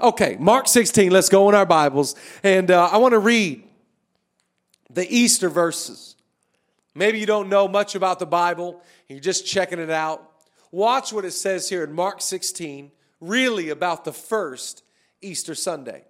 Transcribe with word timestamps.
Okay, 0.00 0.36
Mark 0.38 0.68
16, 0.68 1.10
let's 1.10 1.30
go 1.30 1.48
in 1.48 1.54
our 1.54 1.64
Bibles. 1.64 2.16
And 2.42 2.70
uh, 2.70 2.88
I 2.92 2.98
want 2.98 3.12
to 3.12 3.18
read 3.18 3.62
the 4.90 5.06
Easter 5.08 5.48
verses. 5.48 6.16
Maybe 6.94 7.18
you 7.18 7.26
don't 7.26 7.48
know 7.48 7.66
much 7.66 7.94
about 7.94 8.18
the 8.18 8.26
Bible, 8.26 8.82
you're 9.08 9.20
just 9.20 9.46
checking 9.46 9.78
it 9.78 9.90
out. 9.90 10.22
Watch 10.70 11.12
what 11.12 11.24
it 11.24 11.30
says 11.30 11.68
here 11.68 11.84
in 11.84 11.92
Mark 11.92 12.20
16, 12.20 12.90
really 13.20 13.70
about 13.70 14.04
the 14.04 14.12
first 14.12 14.82
Easter 15.22 15.54
Sunday. 15.54 16.04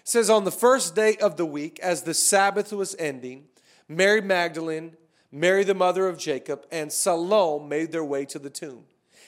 It 0.00 0.08
says, 0.08 0.30
On 0.30 0.44
the 0.44 0.52
first 0.52 0.94
day 0.94 1.16
of 1.16 1.36
the 1.36 1.46
week, 1.46 1.80
as 1.80 2.02
the 2.02 2.14
Sabbath 2.14 2.72
was 2.72 2.94
ending, 2.96 3.46
Mary 3.88 4.20
Magdalene, 4.20 4.96
Mary 5.32 5.64
the 5.64 5.74
mother 5.74 6.06
of 6.06 6.18
Jacob, 6.18 6.64
and 6.70 6.92
Salome 6.92 7.66
made 7.66 7.90
their 7.90 8.04
way 8.04 8.24
to 8.26 8.38
the 8.38 8.50
tomb. 8.50 8.84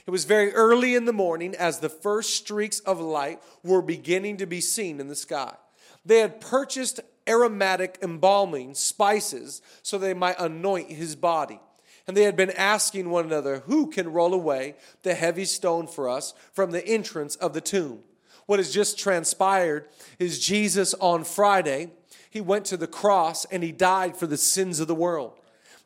It 0.09 0.11
was 0.11 0.25
very 0.25 0.55
early 0.55 0.95
in 0.95 1.05
the 1.05 1.13
morning 1.13 1.55
as 1.55 1.81
the 1.81 1.91
first 1.91 2.35
streaks 2.35 2.81
of 2.81 2.99
light 2.99 3.43
were 3.63 3.83
beginning 3.83 4.39
to 4.39 4.47
be 4.47 4.63
seen 4.63 5.01
in 5.01 5.09
the 5.09 5.15
sky. 5.15 5.55
They 6.03 6.21
had 6.21 6.41
purchased 6.41 7.01
aromatic 7.29 7.99
embalming 8.01 8.73
spices 8.73 9.61
so 9.83 9.99
they 9.99 10.15
might 10.15 10.41
anoint 10.41 10.91
his 10.91 11.15
body. 11.15 11.61
And 12.07 12.17
they 12.17 12.23
had 12.23 12.37
been 12.37 12.53
asking 12.53 13.11
one 13.11 13.27
another, 13.27 13.59
Who 13.67 13.91
can 13.91 14.11
roll 14.11 14.33
away 14.33 14.77
the 15.03 15.13
heavy 15.13 15.45
stone 15.45 15.87
for 15.87 16.09
us 16.09 16.33
from 16.55 16.71
the 16.71 16.87
entrance 16.87 17.37
of 17.37 17.53
the 17.53 17.61
tomb? 17.61 17.99
What 18.47 18.61
has 18.61 18.73
just 18.73 18.99
transpired 18.99 19.89
is 20.19 20.39
Jesus 20.39 20.95
on 20.95 21.23
Friday, 21.23 21.91
he 22.31 22.41
went 22.41 22.65
to 22.65 22.79
the 22.79 22.87
cross 22.87 23.45
and 23.45 23.63
he 23.63 23.73
died 23.73 24.17
for 24.17 24.27
the 24.27 24.39
sins 24.39 24.81
of 24.81 24.89
the 24.89 24.95
world. 24.95 25.35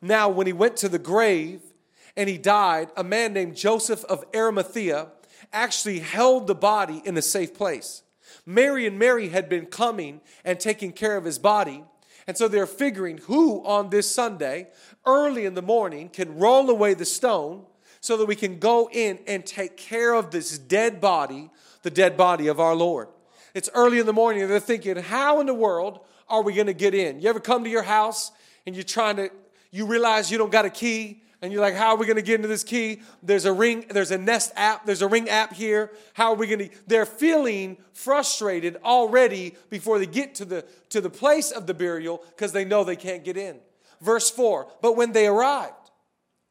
Now, 0.01 0.29
when 0.29 0.47
he 0.47 0.53
went 0.53 0.77
to 0.77 0.87
the 0.87 0.97
grave 0.97 1.72
and 2.15 2.29
he 2.29 2.37
died, 2.37 2.89
a 2.95 3.03
man 3.03 3.33
named 3.33 3.55
Joseph 3.55 4.03
of 4.05 4.23
Arimathea 4.35 5.07
actually 5.51 5.99
held 5.99 6.47
the 6.47 6.55
body 6.55 7.01
in 7.05 7.17
a 7.17 7.21
safe 7.21 7.53
place. 7.53 8.03
Mary 8.45 8.85
and 8.85 8.99
Mary 8.99 9.29
had 9.29 9.49
been 9.49 9.65
coming 9.65 10.21
and 10.43 10.59
taking 10.59 10.91
care 10.91 11.17
of 11.17 11.25
his 11.25 11.39
body. 11.39 11.83
And 12.27 12.37
so 12.37 12.47
they're 12.47 12.65
figuring 12.65 13.17
who 13.19 13.63
on 13.65 13.89
this 13.89 14.09
Sunday, 14.09 14.69
early 15.05 15.45
in 15.45 15.55
the 15.55 15.61
morning, 15.61 16.09
can 16.09 16.37
roll 16.37 16.69
away 16.69 16.93
the 16.93 17.05
stone 17.05 17.65
so 17.99 18.17
that 18.17 18.25
we 18.25 18.35
can 18.35 18.59
go 18.59 18.89
in 18.91 19.19
and 19.27 19.45
take 19.45 19.77
care 19.77 20.13
of 20.13 20.31
this 20.31 20.57
dead 20.57 20.99
body, 21.01 21.49
the 21.83 21.91
dead 21.91 22.17
body 22.17 22.47
of 22.47 22.59
our 22.59 22.75
Lord. 22.75 23.07
It's 23.53 23.69
early 23.73 23.99
in 23.99 24.05
the 24.05 24.13
morning 24.13 24.41
and 24.41 24.51
they're 24.51 24.59
thinking, 24.59 24.95
how 24.97 25.39
in 25.39 25.45
the 25.45 25.53
world 25.53 25.99
are 26.27 26.41
we 26.41 26.53
going 26.53 26.67
to 26.67 26.73
get 26.73 26.93
in? 26.93 27.21
You 27.21 27.29
ever 27.29 27.39
come 27.39 27.63
to 27.63 27.69
your 27.69 27.83
house 27.83 28.31
and 28.65 28.75
you're 28.75 28.83
trying 28.83 29.17
to, 29.17 29.29
you 29.71 29.85
realize 29.85 30.31
you 30.31 30.37
don't 30.37 30.51
got 30.51 30.65
a 30.65 30.69
key 30.69 31.21
and 31.43 31.51
you're 31.51 31.61
like, 31.61 31.75
how 31.75 31.89
are 31.89 31.97
we 31.97 32.05
going 32.05 32.15
to 32.15 32.21
get 32.21 32.35
into 32.35 32.47
this 32.47 32.63
key? 32.63 33.01
There's 33.21 33.43
a 33.43 33.51
ring, 33.51 33.85
there's 33.89 34.11
a 34.11 34.17
Nest 34.17 34.53
app, 34.55 34.85
there's 34.85 35.01
a 35.01 35.07
ring 35.09 35.27
app 35.29 35.51
here. 35.51 35.91
How 36.13 36.31
are 36.31 36.35
we 36.35 36.47
going 36.47 36.69
to? 36.69 36.69
They're 36.87 37.05
feeling 37.05 37.77
frustrated 37.91 38.77
already 38.81 39.55
before 39.69 39.99
they 39.99 40.05
get 40.05 40.35
to 40.35 40.45
the 40.45 40.65
to 40.89 41.01
the 41.01 41.09
place 41.09 41.51
of 41.51 41.67
the 41.67 41.73
burial 41.73 42.23
because 42.29 42.53
they 42.53 42.63
know 42.63 42.85
they 42.85 42.95
can't 42.95 43.25
get 43.25 43.35
in. 43.35 43.59
Verse 43.99 44.31
four. 44.31 44.71
But 44.81 44.95
when 44.95 45.11
they 45.11 45.27
arrived, 45.27 45.91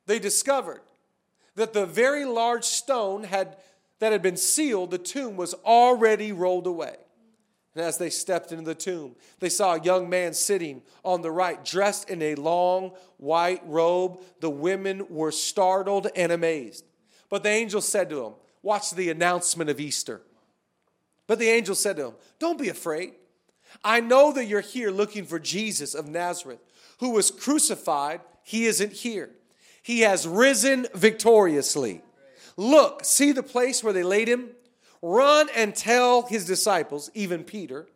they 0.04 0.18
discovered 0.18 0.82
that 1.54 1.72
the 1.72 1.86
very 1.86 2.26
large 2.26 2.64
stone 2.64 3.24
had 3.24 3.56
that 3.98 4.12
had 4.12 4.20
been 4.20 4.36
sealed, 4.36 4.90
the 4.90 4.98
tomb 4.98 5.36
was 5.36 5.54
already 5.64 6.32
rolled 6.32 6.66
away. 6.66 6.96
And 7.74 7.84
as 7.84 7.96
they 7.96 8.10
stepped 8.10 8.52
into 8.52 8.64
the 8.64 8.74
tomb, 8.74 9.16
they 9.40 9.48
saw 9.48 9.74
a 9.74 9.82
young 9.82 10.10
man 10.10 10.34
sitting 10.34 10.82
on 11.04 11.22
the 11.22 11.30
right, 11.30 11.64
dressed 11.64 12.10
in 12.10 12.20
a 12.20 12.34
long 12.34 12.92
white 13.16 13.62
robe. 13.64 14.20
The 14.40 14.50
women 14.50 15.06
were 15.08 15.32
startled 15.32 16.08
and 16.14 16.32
amazed. 16.32 16.84
But 17.30 17.42
the 17.42 17.48
angel 17.48 17.80
said 17.80 18.10
to 18.10 18.16
them, 18.16 18.34
Watch 18.62 18.90
the 18.90 19.10
announcement 19.10 19.70
of 19.70 19.80
Easter. 19.80 20.20
But 21.26 21.38
the 21.38 21.48
angel 21.48 21.74
said 21.74 21.96
to 21.96 22.08
him, 22.08 22.14
Don't 22.38 22.58
be 22.58 22.68
afraid. 22.68 23.14
I 23.82 24.00
know 24.00 24.32
that 24.32 24.44
you're 24.44 24.60
here 24.60 24.90
looking 24.90 25.24
for 25.24 25.38
Jesus 25.38 25.94
of 25.94 26.06
Nazareth, 26.08 26.60
who 26.98 27.10
was 27.10 27.30
crucified. 27.30 28.20
He 28.44 28.66
isn't 28.66 28.92
here, 28.92 29.30
he 29.82 30.00
has 30.00 30.26
risen 30.28 30.86
victoriously. 30.94 32.02
Look, 32.58 33.04
see 33.04 33.32
the 33.32 33.42
place 33.42 33.82
where 33.82 33.94
they 33.94 34.02
laid 34.02 34.28
him? 34.28 34.50
Run 35.02 35.48
and 35.56 35.74
tell 35.74 36.22
his 36.22 36.46
disciples, 36.46 37.10
even 37.12 37.42
Peter, 37.42 37.86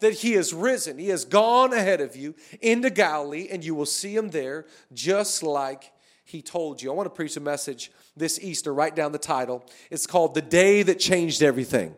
that 0.00 0.12
he 0.12 0.34
is 0.34 0.52
risen. 0.52 0.98
He 0.98 1.08
has 1.08 1.24
gone 1.24 1.72
ahead 1.72 2.02
of 2.02 2.14
you 2.14 2.34
into 2.60 2.90
Galilee, 2.90 3.48
and 3.50 3.64
you 3.64 3.74
will 3.74 3.86
see 3.86 4.14
him 4.14 4.28
there 4.30 4.66
just 4.92 5.42
like 5.42 5.92
he 6.24 6.42
told 6.42 6.82
you. 6.82 6.90
I 6.90 6.94
want 6.94 7.06
to 7.06 7.10
preach 7.14 7.36
a 7.36 7.40
message 7.40 7.90
this 8.16 8.38
Easter. 8.40 8.74
Write 8.74 8.94
down 8.94 9.12
the 9.12 9.18
title. 9.18 9.64
It's 9.90 10.06
called 10.06 10.34
The 10.34 10.42
Day 10.42 10.82
That 10.82 10.98
Changed 10.98 11.42
Everything. 11.42 11.94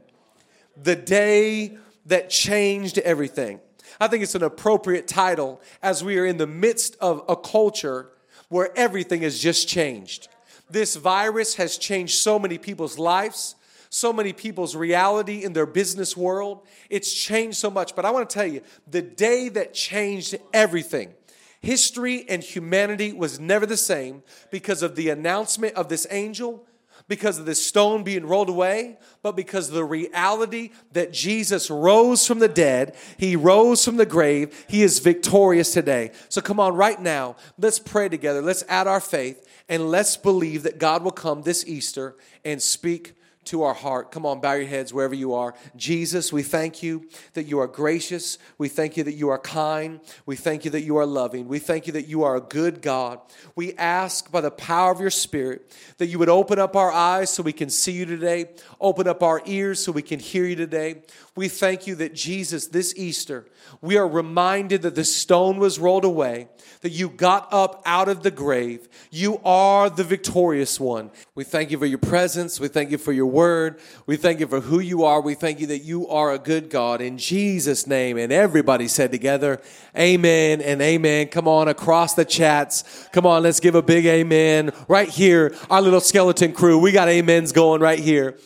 The 0.76 0.96
Day 0.96 1.76
That 2.06 2.30
Changed 2.30 2.98
Everything. 2.98 3.60
I 4.00 4.08
think 4.08 4.22
it's 4.22 4.34
an 4.34 4.42
appropriate 4.42 5.08
title 5.08 5.60
as 5.82 6.04
we 6.04 6.18
are 6.18 6.26
in 6.26 6.36
the 6.36 6.46
midst 6.46 6.96
of 7.00 7.24
a 7.28 7.36
culture 7.36 8.10
where 8.48 8.76
everything 8.76 9.22
has 9.22 9.38
just 9.38 9.68
changed. 9.68 10.28
This 10.70 10.96
virus 10.96 11.56
has 11.56 11.76
changed 11.76 12.14
so 12.14 12.38
many 12.38 12.58
people's 12.58 12.98
lives 12.98 13.56
so 13.94 14.12
many 14.12 14.32
people's 14.32 14.74
reality 14.74 15.44
in 15.44 15.52
their 15.52 15.66
business 15.66 16.16
world. 16.16 16.66
It's 16.90 17.12
changed 17.12 17.56
so 17.56 17.70
much. 17.70 17.94
But 17.94 18.04
I 18.04 18.10
want 18.10 18.28
to 18.28 18.34
tell 18.34 18.46
you 18.46 18.62
the 18.90 19.02
day 19.02 19.48
that 19.50 19.72
changed 19.72 20.34
everything, 20.52 21.14
history 21.60 22.28
and 22.28 22.42
humanity 22.42 23.12
was 23.12 23.38
never 23.38 23.66
the 23.66 23.76
same 23.76 24.24
because 24.50 24.82
of 24.82 24.96
the 24.96 25.10
announcement 25.10 25.76
of 25.76 25.88
this 25.88 26.08
angel 26.10 26.66
because 27.06 27.38
of 27.38 27.44
this 27.44 27.62
stone 27.64 28.02
being 28.02 28.24
rolled 28.24 28.48
away, 28.48 28.96
but 29.22 29.36
because 29.36 29.68
of 29.68 29.74
the 29.74 29.84
reality 29.84 30.70
that 30.92 31.12
Jesus 31.12 31.68
rose 31.68 32.26
from 32.26 32.38
the 32.38 32.48
dead. 32.48 32.96
He 33.18 33.36
rose 33.36 33.84
from 33.84 33.98
the 33.98 34.06
grave. 34.06 34.64
He 34.70 34.82
is 34.82 35.00
victorious 35.00 35.70
today. 35.74 36.12
So 36.30 36.40
come 36.40 36.58
on, 36.58 36.74
right 36.74 36.98
now, 36.98 37.36
let's 37.58 37.78
pray 37.78 38.08
together. 38.08 38.40
Let's 38.40 38.64
add 38.68 38.86
our 38.86 39.00
faith 39.00 39.46
and 39.68 39.90
let's 39.90 40.16
believe 40.16 40.62
that 40.62 40.78
God 40.78 41.02
will 41.02 41.10
come 41.10 41.42
this 41.42 41.66
Easter 41.66 42.16
and 42.42 42.62
speak 42.62 43.14
to 43.46 43.62
our 43.62 43.74
heart. 43.74 44.10
Come 44.10 44.26
on, 44.26 44.40
bow 44.40 44.54
your 44.54 44.66
heads 44.66 44.92
wherever 44.92 45.14
you 45.14 45.34
are. 45.34 45.54
Jesus, 45.76 46.32
we 46.32 46.42
thank 46.42 46.82
you 46.82 47.08
that 47.34 47.44
you 47.44 47.58
are 47.60 47.66
gracious. 47.66 48.38
We 48.58 48.68
thank 48.68 48.96
you 48.96 49.04
that 49.04 49.14
you 49.14 49.28
are 49.28 49.38
kind. 49.38 50.00
We 50.26 50.36
thank 50.36 50.64
you 50.64 50.70
that 50.72 50.82
you 50.82 50.96
are 50.96 51.06
loving. 51.06 51.48
We 51.48 51.58
thank 51.58 51.86
you 51.86 51.92
that 51.94 52.08
you 52.08 52.22
are 52.24 52.36
a 52.36 52.40
good 52.40 52.82
God. 52.82 53.20
We 53.54 53.74
ask 53.74 54.30
by 54.30 54.40
the 54.40 54.50
power 54.50 54.92
of 54.92 55.00
your 55.00 55.10
Spirit 55.10 55.76
that 55.98 56.06
you 56.06 56.18
would 56.18 56.28
open 56.28 56.58
up 56.58 56.76
our 56.76 56.92
eyes 56.92 57.30
so 57.30 57.42
we 57.42 57.52
can 57.52 57.70
see 57.70 57.92
you 57.92 58.06
today, 58.06 58.50
open 58.80 59.06
up 59.08 59.22
our 59.22 59.42
ears 59.46 59.82
so 59.84 59.92
we 59.92 60.02
can 60.02 60.18
hear 60.18 60.44
you 60.44 60.56
today. 60.56 61.02
We 61.36 61.48
thank 61.48 61.86
you 61.86 61.94
that 61.96 62.14
Jesus, 62.14 62.68
this 62.68 62.94
Easter, 62.96 63.46
we 63.80 63.96
are 63.96 64.06
reminded 64.06 64.82
that 64.82 64.94
the 64.94 65.04
stone 65.04 65.58
was 65.58 65.78
rolled 65.78 66.04
away, 66.04 66.48
that 66.82 66.90
you 66.90 67.08
got 67.08 67.52
up 67.52 67.82
out 67.84 68.08
of 68.08 68.22
the 68.22 68.30
grave. 68.30 68.88
You 69.10 69.40
are 69.44 69.90
the 69.90 70.04
victorious 70.04 70.78
one. 70.78 71.10
We 71.34 71.44
thank 71.44 71.70
you 71.70 71.78
for 71.78 71.86
your 71.86 71.98
presence. 71.98 72.60
We 72.60 72.68
thank 72.68 72.90
you 72.90 72.98
for 72.98 73.12
your 73.12 73.26
word. 73.34 73.78
We 74.06 74.16
thank 74.16 74.40
you 74.40 74.46
for 74.46 74.60
who 74.60 74.78
you 74.78 75.04
are. 75.04 75.20
We 75.20 75.34
thank 75.34 75.60
you 75.60 75.66
that 75.66 75.80
you 75.80 76.08
are 76.08 76.32
a 76.32 76.38
good 76.38 76.70
God. 76.70 77.02
In 77.02 77.18
Jesus' 77.18 77.86
name. 77.86 78.16
And 78.16 78.32
everybody 78.32 78.88
said 78.88 79.10
together, 79.10 79.60
Amen 79.98 80.62
and 80.62 80.80
Amen. 80.80 81.28
Come 81.28 81.46
on 81.46 81.68
across 81.68 82.14
the 82.14 82.24
chats. 82.24 83.08
Come 83.12 83.26
on, 83.26 83.42
let's 83.42 83.60
give 83.60 83.74
a 83.74 83.82
big 83.82 84.06
Amen 84.06 84.72
right 84.88 85.08
here. 85.08 85.54
Our 85.68 85.82
little 85.82 86.00
skeleton 86.00 86.52
crew, 86.52 86.78
we 86.78 86.92
got 86.92 87.08
amens 87.08 87.52
going 87.52 87.82
right 87.82 87.98
here. 87.98 88.38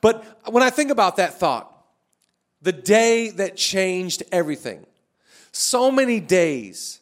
But 0.00 0.24
when 0.50 0.62
I 0.62 0.70
think 0.70 0.90
about 0.90 1.16
that 1.16 1.38
thought, 1.38 1.70
the 2.62 2.72
day 2.72 3.30
that 3.30 3.56
changed 3.56 4.22
everything, 4.32 4.86
so 5.52 5.90
many 5.90 6.20
days 6.20 7.00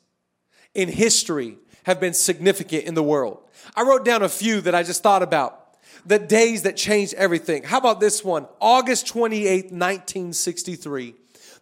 in 0.74 0.88
history 0.88 1.58
have 1.84 2.00
been 2.00 2.14
significant 2.14 2.84
in 2.84 2.94
the 2.94 3.02
world. 3.02 3.40
I 3.76 3.82
wrote 3.82 4.04
down 4.04 4.22
a 4.22 4.28
few 4.28 4.60
that 4.62 4.74
I 4.74 4.82
just 4.82 5.02
thought 5.02 5.22
about 5.22 5.63
the 6.06 6.18
days 6.18 6.62
that 6.62 6.76
changed 6.76 7.14
everything. 7.14 7.62
How 7.62 7.78
about 7.78 8.00
this 8.00 8.24
one? 8.24 8.46
August 8.60 9.06
28, 9.08 9.72
1963, 9.72 11.14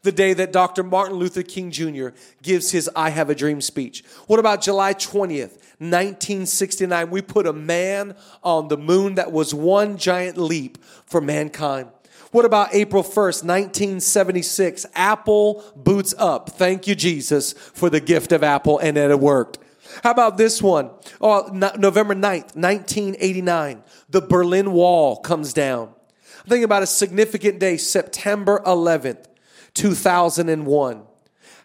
the 0.02 0.12
day 0.12 0.34
that 0.34 0.52
Dr. 0.52 0.82
Martin 0.82 1.16
Luther 1.16 1.42
King 1.42 1.70
Jr. 1.70 2.08
gives 2.42 2.70
his 2.70 2.90
I 2.96 3.10
Have 3.10 3.30
a 3.30 3.34
Dream 3.34 3.60
speech. 3.60 4.04
What 4.26 4.40
about 4.40 4.62
July 4.62 4.94
20th, 4.94 5.58
1969? 5.78 7.10
We 7.10 7.22
put 7.22 7.46
a 7.46 7.52
man 7.52 8.16
on 8.42 8.68
the 8.68 8.76
moon 8.76 9.14
that 9.14 9.30
was 9.30 9.54
one 9.54 9.96
giant 9.96 10.38
leap 10.38 10.78
for 11.06 11.20
mankind. 11.20 11.88
What 12.32 12.44
about 12.46 12.74
April 12.74 13.02
1st, 13.02 13.44
1976? 13.44 14.86
Apple 14.94 15.62
boots 15.76 16.14
up. 16.16 16.50
Thank 16.50 16.86
you, 16.86 16.94
Jesus, 16.94 17.52
for 17.52 17.90
the 17.90 18.00
gift 18.00 18.32
of 18.32 18.42
Apple, 18.42 18.78
and 18.78 18.96
it 18.96 19.20
worked. 19.20 19.58
How 20.02 20.10
about 20.10 20.36
this 20.36 20.62
one? 20.62 20.90
Oh, 21.20 21.48
November 21.52 22.14
9th, 22.14 22.56
1989, 22.56 23.82
the 24.08 24.20
Berlin 24.20 24.72
Wall 24.72 25.16
comes 25.16 25.52
down. 25.52 25.94
Think 26.46 26.64
about 26.64 26.82
a 26.82 26.86
significant 26.86 27.58
day, 27.58 27.76
September 27.76 28.60
11th, 28.66 29.26
2001. 29.74 31.02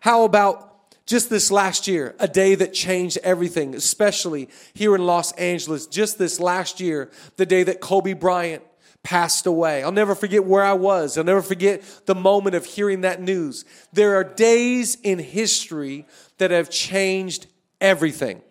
How 0.01 0.24
about 0.24 0.68
just 1.07 1.29
this 1.29 1.50
last 1.50 1.88
year, 1.88 2.15
a 2.19 2.27
day 2.27 2.53
that 2.56 2.74
changed 2.74 3.18
everything, 3.24 3.74
especially 3.74 4.50
here 4.74 4.94
in 4.94 5.06
Los 5.06 5.31
Angeles, 5.33 5.88
just 5.88 6.19
this 6.19 6.39
last 6.39 6.79
year, 6.81 7.09
the 7.38 7.45
day 7.45 7.63
that 7.63 7.79
Kobe 7.79 8.13
Bryant 8.13 8.62
passed 9.03 9.45
away. 9.45 9.83
I'll 9.83 9.91
never 9.94 10.15
forget 10.15 10.44
where 10.44 10.63
I 10.63 10.74
was. 10.74 11.18
I'll 11.18 11.24
never 11.24 11.41
forget 11.41 11.81
the 12.06 12.15
moment 12.15 12.57
of 12.57 12.65
hearing 12.65 13.01
that 13.01 13.21
news. 13.21 13.63
There 13.94 14.18
are 14.18 14.24
days 14.24 14.95
in 14.95 15.18
history 15.18 16.06
that 16.39 16.51
have 16.51 16.69
changed 16.69 17.47
everything, 17.81 18.41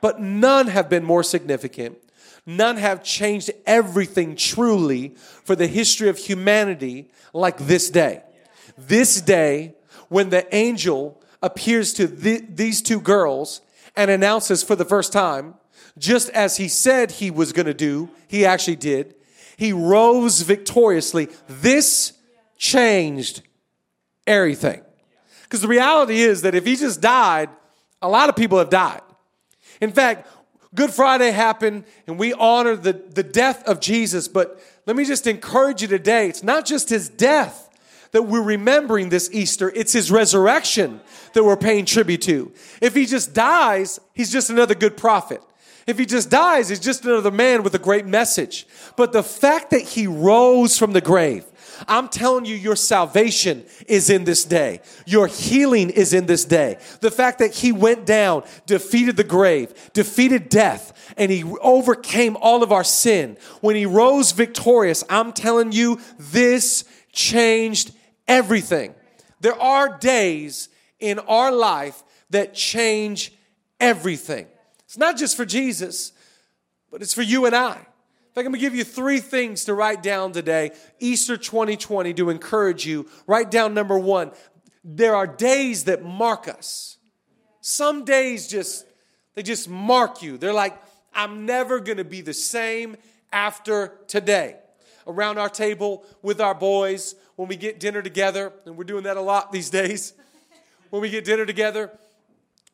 but 0.00 0.20
none 0.20 0.68
have 0.68 0.88
been 0.88 1.04
more 1.04 1.22
significant. 1.22 1.98
None 2.44 2.76
have 2.76 3.04
changed 3.04 3.50
everything 3.66 4.34
truly 4.34 5.14
for 5.44 5.54
the 5.54 5.66
history 5.66 6.08
of 6.08 6.18
humanity 6.18 7.10
like 7.32 7.58
this 7.58 7.88
day. 7.90 8.22
This 8.76 9.20
day, 9.20 9.74
when 10.08 10.30
the 10.30 10.52
angel 10.54 11.22
appears 11.40 11.92
to 11.94 12.08
th- 12.08 12.44
these 12.48 12.82
two 12.82 13.00
girls 13.00 13.60
and 13.96 14.10
announces 14.10 14.62
for 14.62 14.74
the 14.74 14.84
first 14.84 15.12
time, 15.12 15.54
just 15.98 16.30
as 16.30 16.56
he 16.56 16.68
said 16.68 17.12
he 17.12 17.30
was 17.30 17.52
going 17.52 17.66
to 17.66 17.74
do, 17.74 18.10
he 18.26 18.44
actually 18.44 18.76
did. 18.76 19.14
He 19.56 19.72
rose 19.72 20.40
victoriously. 20.40 21.28
This 21.48 22.14
changed 22.56 23.42
everything. 24.26 24.82
Because 25.44 25.60
the 25.60 25.68
reality 25.68 26.20
is 26.22 26.42
that 26.42 26.54
if 26.54 26.64
he 26.64 26.76
just 26.76 27.00
died, 27.00 27.50
a 28.02 28.08
lot 28.08 28.28
of 28.28 28.36
people 28.36 28.58
have 28.58 28.70
died. 28.70 29.00
In 29.80 29.92
fact, 29.92 30.28
Good 30.74 30.90
Friday 30.90 31.30
happened 31.30 31.84
and 32.06 32.18
we 32.18 32.32
honor 32.32 32.76
the, 32.76 32.92
the 32.92 33.22
death 33.22 33.62
of 33.68 33.80
Jesus, 33.80 34.26
but 34.26 34.60
let 34.86 34.96
me 34.96 35.04
just 35.04 35.26
encourage 35.26 35.82
you 35.82 35.88
today 35.88 36.28
it's 36.28 36.42
not 36.42 36.64
just 36.64 36.88
his 36.88 37.08
death 37.08 37.68
that 38.12 38.22
we're 38.22 38.42
remembering 38.42 39.08
this 39.08 39.30
Easter, 39.32 39.72
it's 39.74 39.92
his 39.92 40.10
resurrection 40.10 41.00
that 41.32 41.44
we're 41.44 41.56
paying 41.56 41.84
tribute 41.84 42.22
to. 42.22 42.52
If 42.80 42.94
he 42.94 43.06
just 43.06 43.32
dies, 43.32 44.00
he's 44.12 44.30
just 44.30 44.50
another 44.50 44.74
good 44.74 44.96
prophet. 44.96 45.42
If 45.86 45.98
he 45.98 46.06
just 46.06 46.30
dies, 46.30 46.68
he's 46.68 46.78
just 46.78 47.04
another 47.04 47.30
man 47.30 47.62
with 47.62 47.74
a 47.74 47.78
great 47.78 48.06
message. 48.06 48.66
But 48.96 49.12
the 49.12 49.22
fact 49.22 49.70
that 49.70 49.80
he 49.80 50.06
rose 50.06 50.78
from 50.78 50.92
the 50.92 51.00
grave, 51.00 51.44
I'm 51.88 52.08
telling 52.08 52.44
you, 52.44 52.54
your 52.54 52.76
salvation 52.76 53.64
is 53.86 54.10
in 54.10 54.24
this 54.24 54.44
day. 54.44 54.80
Your 55.06 55.26
healing 55.26 55.90
is 55.90 56.12
in 56.12 56.26
this 56.26 56.44
day. 56.44 56.78
The 57.00 57.10
fact 57.10 57.38
that 57.38 57.54
he 57.54 57.72
went 57.72 58.06
down, 58.06 58.44
defeated 58.66 59.16
the 59.16 59.24
grave, 59.24 59.72
defeated 59.92 60.48
death, 60.48 61.14
and 61.16 61.30
he 61.30 61.44
overcame 61.60 62.36
all 62.40 62.62
of 62.62 62.72
our 62.72 62.84
sin. 62.84 63.36
When 63.60 63.76
he 63.76 63.86
rose 63.86 64.32
victorious, 64.32 65.04
I'm 65.08 65.32
telling 65.32 65.72
you, 65.72 66.00
this 66.18 66.84
changed 67.12 67.92
everything. 68.26 68.94
There 69.40 69.60
are 69.60 69.98
days 69.98 70.68
in 71.00 71.18
our 71.20 71.52
life 71.52 72.02
that 72.30 72.54
change 72.54 73.32
everything. 73.80 74.46
It's 74.84 74.96
not 74.96 75.16
just 75.16 75.36
for 75.36 75.44
Jesus, 75.44 76.12
but 76.90 77.02
it's 77.02 77.14
for 77.14 77.22
you 77.22 77.46
and 77.46 77.56
I. 77.56 77.86
In 78.32 78.34
fact, 78.36 78.46
I'm 78.46 78.52
to 78.54 78.58
give 78.58 78.74
you 78.74 78.82
three 78.82 79.20
things 79.20 79.66
to 79.66 79.74
write 79.74 80.02
down 80.02 80.32
today, 80.32 80.70
Easter 80.98 81.36
2020, 81.36 82.14
to 82.14 82.30
encourage 82.30 82.86
you. 82.86 83.06
Write 83.26 83.50
down 83.50 83.74
number 83.74 83.98
one 83.98 84.32
there 84.82 85.14
are 85.14 85.26
days 85.26 85.84
that 85.84 86.02
mark 86.02 86.48
us. 86.48 86.96
Some 87.60 88.06
days 88.06 88.48
just, 88.48 88.86
they 89.34 89.42
just 89.42 89.68
mark 89.68 90.22
you. 90.22 90.38
They're 90.38 90.54
like, 90.54 90.80
I'm 91.12 91.44
never 91.44 91.78
to 91.98 92.04
be 92.04 92.22
the 92.22 92.32
same 92.32 92.96
after 93.30 93.98
today. 94.08 94.56
Around 95.06 95.36
our 95.36 95.50
table 95.50 96.06
with 96.22 96.40
our 96.40 96.54
boys, 96.54 97.14
when 97.36 97.48
we 97.48 97.56
get 97.56 97.80
dinner 97.80 98.00
together, 98.00 98.50
and 98.64 98.78
we're 98.78 98.84
doing 98.84 99.04
that 99.04 99.18
a 99.18 99.20
lot 99.20 99.52
these 99.52 99.68
days. 99.68 100.14
When 100.88 101.00
we 101.00 101.08
get 101.08 101.24
dinner 101.24 101.46
together, 101.46 101.90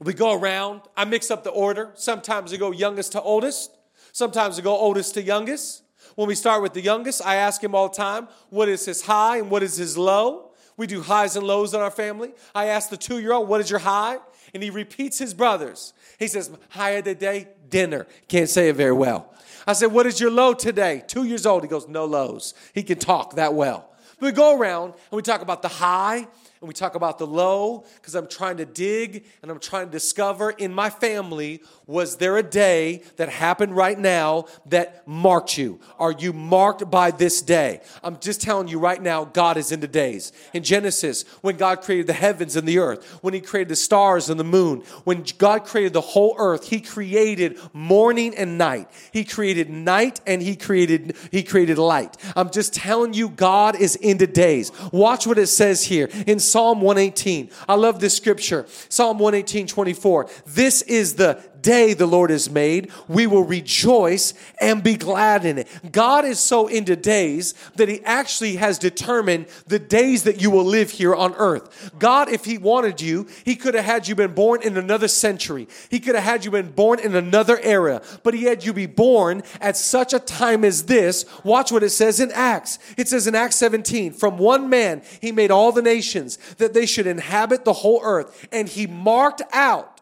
we 0.00 0.12
go 0.12 0.32
around. 0.32 0.80
I 0.96 1.04
mix 1.04 1.30
up 1.30 1.44
the 1.44 1.50
order. 1.50 1.92
Sometimes 1.94 2.50
we 2.50 2.58
go 2.58 2.72
youngest 2.72 3.12
to 3.12 3.22
oldest. 3.22 3.77
Sometimes 4.12 4.56
we 4.56 4.62
go 4.62 4.76
oldest 4.76 5.14
to 5.14 5.22
youngest. 5.22 5.82
When 6.14 6.26
we 6.28 6.34
start 6.34 6.62
with 6.62 6.72
the 6.72 6.80
youngest, 6.80 7.24
I 7.24 7.36
ask 7.36 7.62
him 7.62 7.74
all 7.74 7.88
the 7.88 7.94
time, 7.96 8.28
what 8.50 8.68
is 8.68 8.84
his 8.84 9.02
high 9.02 9.38
and 9.38 9.50
what 9.50 9.62
is 9.62 9.76
his 9.76 9.96
low? 9.96 10.50
We 10.76 10.86
do 10.86 11.02
highs 11.02 11.36
and 11.36 11.46
lows 11.46 11.74
in 11.74 11.80
our 11.80 11.90
family. 11.90 12.32
I 12.54 12.66
ask 12.66 12.88
the 12.90 12.96
two 12.96 13.18
year 13.18 13.32
old, 13.32 13.48
what 13.48 13.60
is 13.60 13.70
your 13.70 13.80
high? 13.80 14.18
And 14.54 14.62
he 14.62 14.70
repeats 14.70 15.18
his 15.18 15.34
brothers. 15.34 15.92
He 16.18 16.28
says, 16.28 16.50
high 16.70 16.90
of 16.90 17.04
the 17.04 17.14
day, 17.14 17.48
dinner. 17.68 18.06
Can't 18.28 18.48
say 18.48 18.68
it 18.68 18.76
very 18.76 18.92
well. 18.92 19.32
I 19.66 19.74
said, 19.74 19.92
what 19.92 20.06
is 20.06 20.20
your 20.20 20.30
low 20.30 20.54
today? 20.54 21.04
Two 21.06 21.24
years 21.24 21.44
old. 21.46 21.62
He 21.62 21.68
goes, 21.68 21.86
no 21.86 22.04
lows. 22.04 22.54
He 22.72 22.82
can 22.82 22.98
talk 22.98 23.34
that 23.36 23.54
well. 23.54 23.90
We 24.20 24.32
go 24.32 24.58
around 24.58 24.94
and 24.94 25.12
we 25.16 25.22
talk 25.22 25.42
about 25.42 25.62
the 25.62 25.68
high 25.68 26.26
and 26.60 26.66
we 26.66 26.74
talk 26.74 26.96
about 26.96 27.18
the 27.18 27.26
low 27.26 27.84
because 27.96 28.14
I'm 28.14 28.26
trying 28.26 28.56
to 28.56 28.64
dig 28.64 29.24
and 29.42 29.50
I'm 29.50 29.60
trying 29.60 29.86
to 29.86 29.92
discover 29.92 30.50
in 30.50 30.74
my 30.74 30.90
family 30.90 31.62
was 31.86 32.16
there 32.16 32.36
a 32.36 32.42
day 32.42 33.02
that 33.16 33.28
happened 33.28 33.76
right 33.76 33.98
now 33.98 34.46
that 34.66 35.06
marked 35.06 35.56
you? 35.56 35.80
Are 35.98 36.12
you 36.12 36.32
marked 36.32 36.90
by 36.90 37.10
this 37.12 37.40
day? 37.40 37.80
I'm 38.02 38.18
just 38.18 38.42
telling 38.42 38.68
you 38.68 38.78
right 38.78 39.00
now, 39.00 39.24
God 39.24 39.56
is 39.56 39.72
in 39.72 39.80
the 39.80 39.88
days. 39.88 40.32
In 40.52 40.62
Genesis, 40.62 41.22
when 41.40 41.56
God 41.56 41.80
created 41.80 42.06
the 42.06 42.12
heavens 42.12 42.56
and 42.56 42.68
the 42.68 42.78
earth, 42.78 43.18
when 43.22 43.32
He 43.32 43.40
created 43.40 43.70
the 43.70 43.76
stars 43.76 44.28
and 44.28 44.38
the 44.38 44.44
moon, 44.44 44.82
when 45.04 45.24
God 45.38 45.64
created 45.64 45.92
the 45.92 46.00
whole 46.00 46.34
earth, 46.38 46.68
He 46.68 46.80
created 46.80 47.58
morning 47.72 48.34
and 48.36 48.58
night. 48.58 48.90
He 49.12 49.24
created 49.24 49.70
night 49.70 50.20
and 50.26 50.42
He 50.42 50.56
created 50.56 51.16
He 51.30 51.42
created 51.42 51.78
light. 51.78 52.16
I'm 52.36 52.50
just 52.50 52.74
telling 52.74 53.14
you, 53.14 53.28
God 53.28 53.76
is 53.76 53.96
in 53.96 54.18
the 54.18 54.26
days. 54.26 54.72
Watch 54.92 55.26
what 55.26 55.38
it 55.38 55.46
says 55.46 55.84
here 55.84 56.10
in 56.26 56.38
Psalm 56.50 56.80
118. 56.80 57.50
I 57.68 57.74
love 57.74 58.00
this 58.00 58.16
scripture. 58.16 58.66
Psalm 58.88 59.18
118, 59.18 59.66
24. 59.66 60.28
This 60.46 60.82
is 60.82 61.14
the 61.14 61.42
day 61.62 61.94
the 61.94 62.06
Lord 62.06 62.30
has 62.30 62.50
made. 62.50 62.90
We 63.08 63.26
will 63.26 63.44
rejoice 63.44 64.34
and 64.60 64.82
be 64.82 64.96
glad 64.96 65.44
in 65.44 65.58
it. 65.58 65.68
God 65.92 66.24
is 66.24 66.40
so 66.40 66.66
into 66.66 66.96
days 66.96 67.54
that 67.76 67.88
He 67.88 68.04
actually 68.04 68.56
has 68.56 68.78
determined 68.78 69.46
the 69.66 69.78
days 69.78 70.24
that 70.24 70.40
you 70.40 70.50
will 70.50 70.64
live 70.64 70.90
here 70.90 71.14
on 71.14 71.34
earth. 71.34 71.92
God, 71.98 72.28
if 72.28 72.44
He 72.44 72.58
wanted 72.58 73.00
you, 73.00 73.26
He 73.44 73.56
could 73.56 73.74
have 73.74 73.84
had 73.84 74.08
you 74.08 74.14
been 74.14 74.34
born 74.34 74.62
in 74.62 74.76
another 74.76 75.08
century. 75.08 75.68
He 75.90 76.00
could 76.00 76.14
have 76.14 76.24
had 76.24 76.44
you 76.44 76.50
been 76.50 76.70
born 76.70 77.00
in 77.00 77.14
another 77.14 77.58
era, 77.60 78.02
but 78.22 78.34
He 78.34 78.44
had 78.44 78.64
you 78.64 78.72
be 78.72 78.86
born 78.86 79.42
at 79.60 79.76
such 79.76 80.12
a 80.12 80.18
time 80.18 80.64
as 80.64 80.84
this. 80.84 81.24
Watch 81.44 81.72
what 81.72 81.82
it 81.82 81.90
says 81.90 82.20
in 82.20 82.30
Acts. 82.32 82.78
It 82.96 83.08
says 83.08 83.26
in 83.26 83.34
Acts 83.34 83.56
17, 83.56 84.12
from 84.12 84.38
one 84.38 84.68
man 84.68 85.02
He 85.20 85.32
made 85.32 85.50
all 85.50 85.72
the 85.72 85.82
nations 85.82 86.38
that 86.58 86.74
they 86.74 86.86
should 86.86 87.06
inhabit 87.06 87.64
the 87.64 87.72
whole 87.72 88.00
earth, 88.02 88.46
and 88.52 88.68
He 88.68 88.86
marked 88.86 89.42
out 89.52 89.97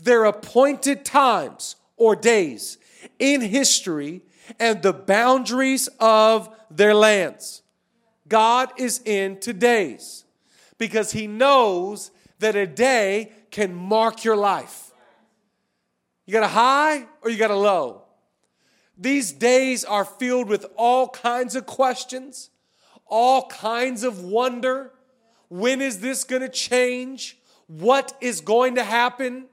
their 0.00 0.24
appointed 0.24 1.04
times 1.04 1.76
or 1.96 2.16
days 2.16 2.78
in 3.18 3.40
history 3.40 4.22
and 4.58 4.82
the 4.82 4.92
boundaries 4.92 5.88
of 5.98 6.48
their 6.70 6.94
lands. 6.94 7.62
God 8.28 8.70
is 8.78 9.00
in 9.04 9.38
today's 9.38 10.24
because 10.78 11.12
He 11.12 11.26
knows 11.26 12.10
that 12.38 12.56
a 12.56 12.66
day 12.66 13.32
can 13.50 13.74
mark 13.74 14.24
your 14.24 14.36
life. 14.36 14.92
You 16.26 16.32
got 16.32 16.44
a 16.44 16.48
high 16.48 17.06
or 17.22 17.30
you 17.30 17.36
got 17.36 17.50
a 17.50 17.56
low. 17.56 18.02
These 18.96 19.32
days 19.32 19.84
are 19.84 20.04
filled 20.04 20.48
with 20.48 20.66
all 20.76 21.08
kinds 21.08 21.56
of 21.56 21.66
questions, 21.66 22.50
all 23.06 23.46
kinds 23.48 24.04
of 24.04 24.22
wonder. 24.22 24.92
When 25.48 25.80
is 25.80 26.00
this 26.00 26.22
going 26.22 26.42
to 26.42 26.48
change? 26.48 27.38
What 27.66 28.16
is 28.20 28.40
going 28.40 28.76
to 28.76 28.84
happen? 28.84 29.46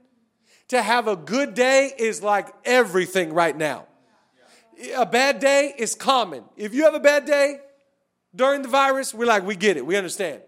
To 0.70 0.82
have 0.82 1.08
a 1.08 1.16
good 1.16 1.54
day 1.54 1.94
is 1.98 2.22
like 2.22 2.54
everything 2.66 3.34
right 3.34 3.56
now. 3.56 3.86
A 4.96 5.06
bad 5.06 5.40
day 5.40 5.74
is 5.78 5.96
common. 5.96 6.44
If 6.56 6.74
you 6.74 6.84
have 6.84 6.94
a 6.94 7.00
bad 7.00 7.26
day 7.26 7.60
during 8.36 8.62
the 8.62 8.68
virus, 8.68 9.14
we're 9.14 9.26
like, 9.26 9.44
we 9.44 9.56
get 9.56 9.78
it, 9.78 9.86
we 9.86 9.96
understand. 9.96 10.42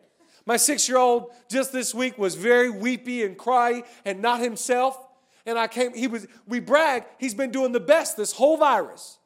My 0.46 0.58
six 0.58 0.88
year 0.90 0.98
old 0.98 1.32
just 1.50 1.72
this 1.72 1.94
week 1.94 2.18
was 2.18 2.36
very 2.36 2.70
weepy 2.70 3.24
and 3.24 3.38
cry 3.38 3.84
and 4.06 4.22
not 4.22 4.42
himself. 4.42 4.98
And 5.46 5.58
I 5.58 5.68
came, 5.68 5.94
he 5.94 6.08
was, 6.08 6.28
we 6.48 6.60
brag, 6.60 7.06
he's 7.18 7.34
been 7.34 7.52
doing 7.52 7.72
the 7.72 7.80
best 7.80 8.18
this 8.18 8.34
whole 8.34 8.58
virus. 8.58 9.20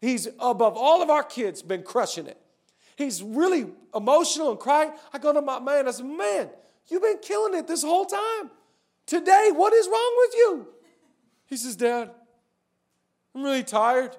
He's 0.00 0.28
above 0.38 0.76
all 0.76 1.02
of 1.02 1.10
our 1.10 1.22
kids, 1.22 1.62
been 1.62 1.82
crushing 1.82 2.26
it. 2.26 2.40
He's 2.96 3.22
really 3.22 3.66
emotional 3.94 4.50
and 4.50 4.60
crying. 4.60 4.92
I 5.12 5.18
go 5.18 5.32
to 5.32 5.42
my 5.42 5.58
man, 5.58 5.88
I 5.88 5.90
said, 5.90 6.06
Man, 6.06 6.48
you've 6.88 7.02
been 7.02 7.18
killing 7.18 7.54
it 7.58 7.66
this 7.66 7.82
whole 7.82 8.06
time. 8.06 8.50
Today, 9.06 9.50
what 9.54 9.72
is 9.72 9.86
wrong 9.86 10.14
with 10.18 10.34
you? 10.34 10.68
He 11.46 11.56
says, 11.56 11.76
Dad, 11.76 12.10
I'm 13.34 13.42
really 13.42 13.62
tired. 13.62 14.16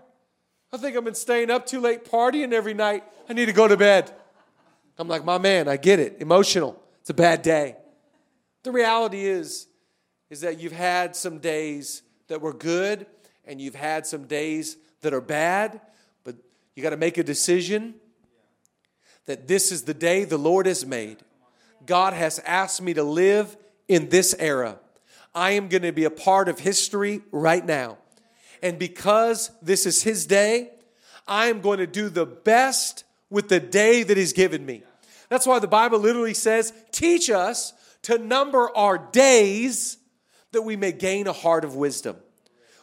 I 0.72 0.78
think 0.78 0.96
I've 0.96 1.04
been 1.04 1.16
staying 1.16 1.52
up 1.52 1.66
too 1.66 1.80
late 1.80 2.06
partying 2.06 2.54
every 2.54 2.74
night. 2.74 3.04
I 3.30 3.34
need 3.34 3.46
to 3.48 3.54
go 3.54 3.68
to 3.68 3.78
bed. 3.78 4.12
I'm 4.98 5.08
like, 5.08 5.26
my 5.26 5.38
man, 5.38 5.68
I 5.68 5.78
get 5.78 6.00
it. 6.00 6.18
Emotional. 6.20 6.82
It's 7.02 7.10
a 7.10 7.14
bad 7.14 7.42
day. 7.42 7.76
The 8.64 8.72
reality 8.72 9.26
is, 9.26 9.68
is 10.30 10.42
that 10.42 10.60
you've 10.60 10.74
had 10.74 11.16
some 11.16 11.40
days 11.40 12.02
that 12.28 12.42
were 12.42 12.54
good 12.54 13.06
and 13.46 13.62
you've 13.62 13.76
had 13.76 14.06
some 14.06 14.26
days 14.26 14.78
that 15.02 15.14
are 15.14 15.22
bad, 15.22 15.80
but 16.24 16.36
you 16.76 16.84
got 16.84 16.90
to 16.90 16.98
make 16.98 17.18
a 17.18 17.24
decision 17.24 17.96
that 19.26 19.48
this 19.48 19.72
is 19.72 19.84
the 19.84 19.94
day 19.94 20.24
the 20.24 20.38
Lord 20.38 20.66
has 20.66 20.86
made. 20.86 21.18
God 21.86 22.14
has 22.14 22.40
asked 22.40 22.82
me 22.82 22.94
to 22.94 23.04
live 23.04 23.56
in 23.88 24.10
this 24.10 24.36
era. 24.38 24.80
I 25.34 25.52
am 25.52 25.68
going 25.68 25.84
to 25.84 25.92
be 25.92 26.06
a 26.06 26.10
part 26.10 26.50
of 26.50 26.60
history 26.60 27.22
right 27.32 27.66
now. 27.66 27.98
And 28.64 28.80
because 28.80 29.52
this 29.62 29.86
is 29.86 30.02
his 30.02 30.26
day, 30.26 30.72
I 31.28 31.48
am 31.48 31.62
going 31.62 31.80
to 31.80 31.88
do 31.88 32.10
the 32.10 32.26
best 32.26 33.04
with 33.30 33.50
the 33.50 33.60
day 33.60 34.04
that 34.04 34.18
He's 34.18 34.34
given 34.34 34.66
me. 34.66 34.84
That's 35.30 35.46
why 35.46 35.60
the 35.60 35.68
Bible 35.68 36.00
literally 36.00 36.34
says, 36.34 36.74
Teach 36.92 37.30
us 37.30 37.74
to 38.04 38.18
number 38.18 38.76
our 38.76 38.98
days 38.98 39.98
that 40.54 40.62
we 40.62 40.76
may 40.76 40.94
gain 40.94 41.28
a 41.28 41.34
heart 41.34 41.66
of 41.66 41.76
wisdom. 41.76 42.16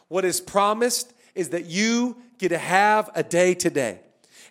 What 0.07 0.23
is 0.23 0.39
promised 0.39 1.13
is 1.33 1.49
that 1.49 1.65
you 1.65 2.17
get 2.37 2.49
to 2.49 2.57
have 2.57 3.09
a 3.15 3.23
day 3.23 3.55
today. 3.55 3.99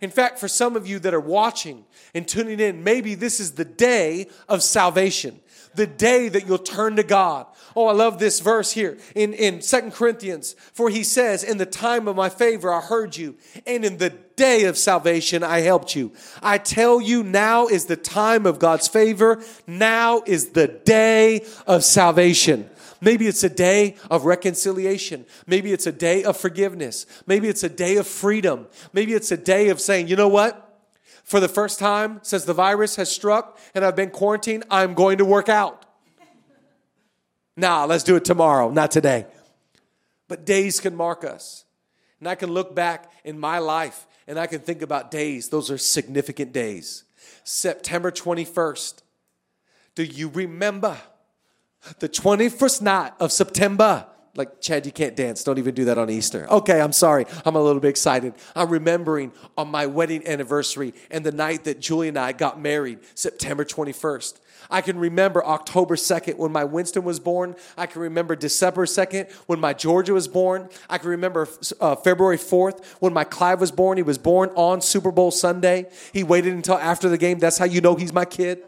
In 0.01 0.11
fact, 0.11 0.41
for 0.41 0.49
some 0.49 0.75
of 0.75 0.87
you 0.87 0.99
that 0.99 1.15
are 1.15 1.21
watching 1.21 1.85
and 2.13 2.27
tuning 2.27 2.59
in, 2.59 2.83
maybe 2.83 3.15
this 3.15 3.39
is 3.39 3.53
the 3.53 3.65
day 3.65 4.27
of 4.49 4.63
salvation, 4.63 5.39
the 5.75 5.87
day 5.87 6.29
that 6.29 6.47
you'll 6.47 6.59
turn 6.59 6.97
to 6.97 7.03
God. 7.03 7.47
Oh, 7.77 7.87
I 7.87 7.93
love 7.93 8.19
this 8.19 8.41
verse 8.41 8.73
here 8.73 8.99
in, 9.15 9.33
in 9.33 9.61
2 9.61 9.91
Corinthians. 9.91 10.55
For 10.73 10.91
he 10.91 11.03
says, 11.03 11.43
In 11.43 11.59
the 11.59 11.67
time 11.67 12.07
of 12.09 12.17
my 12.17 12.29
favor 12.29 12.73
I 12.73 12.81
heard 12.81 13.17
you, 13.17 13.37
and 13.67 13.85
in 13.85 13.99
the 13.99 14.11
day 14.11 14.65
of 14.65 14.79
salvation 14.79 15.43
I 15.43 15.61
helped 15.61 15.97
you. 15.97 16.13
I 16.43 16.59
tell 16.59 17.01
you, 17.01 17.23
now 17.23 17.67
is 17.67 17.87
the 17.87 17.97
time 17.97 18.47
of 18.47 18.59
God's 18.59 18.89
favor. 18.89 19.43
Now 19.67 20.23
is 20.27 20.51
the 20.51 20.69
day 20.69 21.45
of 21.67 21.85
salvation. 21.85 22.71
Maybe 23.01 23.27
it's 23.27 23.45
a 23.45 23.51
day 23.51 23.97
of 24.11 24.25
reconciliation. 24.25 25.27
Maybe 25.47 25.73
it's 25.73 25.87
a 25.87 25.93
day 25.93 26.25
of 26.25 26.37
forgiveness. 26.37 27.07
Maybe 27.27 27.49
it's 27.49 27.63
a 27.63 27.69
day 27.69 27.97
of 27.97 28.07
freedom. 28.07 28.67
Maybe 28.93 29.13
it's 29.13 29.31
a 29.31 29.37
day 29.37 29.69
of 29.69 29.81
saying, 29.81 30.09
you 30.09 30.17
know 30.17 30.29
what? 30.29 30.64
For 31.25 31.41
the 31.41 31.49
first 31.49 31.79
time 31.79 32.21
since 32.23 32.45
the 32.45 32.53
virus 32.53 32.97
has 32.97 33.11
struck 33.11 33.59
and 33.75 33.85
I've 33.85 33.97
been 33.97 34.11
quarantined, 34.11 34.65
I'm 34.71 34.95
going 34.95 35.19
to 35.19 35.25
work 35.25 35.49
out. 35.49 35.85
Nah, 37.57 37.85
let's 37.85 38.05
do 38.05 38.17
it 38.17 38.25
tomorrow, 38.25 38.71
not 38.71 38.91
today. 38.91 39.27
But 40.29 40.45
days 40.45 40.81
can 40.81 40.95
mark 40.95 41.25
us. 41.25 41.65
And 42.21 42.29
I 42.29 42.35
can 42.35 42.51
look 42.51 42.75
back 42.75 43.11
in 43.25 43.39
my 43.39 43.59
life 43.59 44.07
and 44.27 44.39
I 44.39 44.47
can 44.47 44.61
think 44.61 44.83
about 44.83 45.11
days. 45.11 45.49
Those 45.49 45.71
are 45.71 45.79
significant 45.79 46.53
days. 46.53 47.05
September 47.43 48.11
21st. 48.11 49.03
Do 49.95 50.05
you 50.05 50.29
remember 50.29 50.97
the 52.01 52.09
21st 52.09 52.83
night 52.83 53.13
of 53.19 53.33
September? 53.33 54.07
Like, 54.37 54.61
Chad, 54.61 54.85
you 54.85 54.91
can't 54.91 55.15
dance. 55.15 55.45
Don't 55.45 55.59
even 55.59 55.75
do 55.75 55.85
that 55.85 55.97
on 55.97 56.11
Easter. 56.11 56.47
Okay, 56.51 56.81
I'm 56.81 56.93
sorry. 56.93 57.25
I'm 57.45 57.55
a 57.55 57.63
little 57.63 57.81
bit 57.81 57.89
excited. 57.89 58.35
I'm 58.57 58.69
remembering 58.69 59.33
on 59.57 59.69
my 59.69 59.87
wedding 59.87 60.27
anniversary 60.27 60.93
and 61.11 61.25
the 61.25 61.31
night 61.31 61.65
that 61.65 61.81
Julie 61.81 62.09
and 62.09 62.19
I 62.19 62.33
got 62.33 62.61
married, 62.61 62.99
September 63.15 63.65
21st. 63.65 64.41
I 64.71 64.81
can 64.81 64.99
remember 64.99 65.45
October 65.45 65.95
2nd 65.95 66.37
when 66.37 66.51
my 66.51 66.65
Winston 66.65 67.05
was 67.05 67.21
born. 67.21 67.55
I 67.77 67.87
can 67.87 68.03
remember 68.03 68.35
December 68.35 68.87
2nd 68.87 69.31
when 69.47 69.61
my 69.61 69.73
Georgia 69.73 70.15
was 70.15 70.27
born. 70.27 70.69
I 70.89 70.99
can 70.99 71.11
remember 71.11 71.49
uh, 71.81 71.95
February 71.97 72.39
4th 72.39 72.85
when 72.99 73.13
my 73.13 73.25
Clive 73.25 73.61
was 73.61 73.71
born. 73.71 73.99
He 73.99 74.03
was 74.03 74.19
born 74.19 74.51
on 74.57 74.81
Super 74.81 75.13
Bowl 75.13 75.31
Sunday. 75.31 75.87
He 76.13 76.25
waited 76.25 76.55
until 76.55 76.79
after 76.79 77.09
the 77.09 77.19
game. 77.19 77.39
That's 77.39 77.59
how 77.59 77.67
you 77.67 77.81
know 77.81 77.95
he's 77.95 78.13
my 78.13 78.25
kid. 78.25 78.65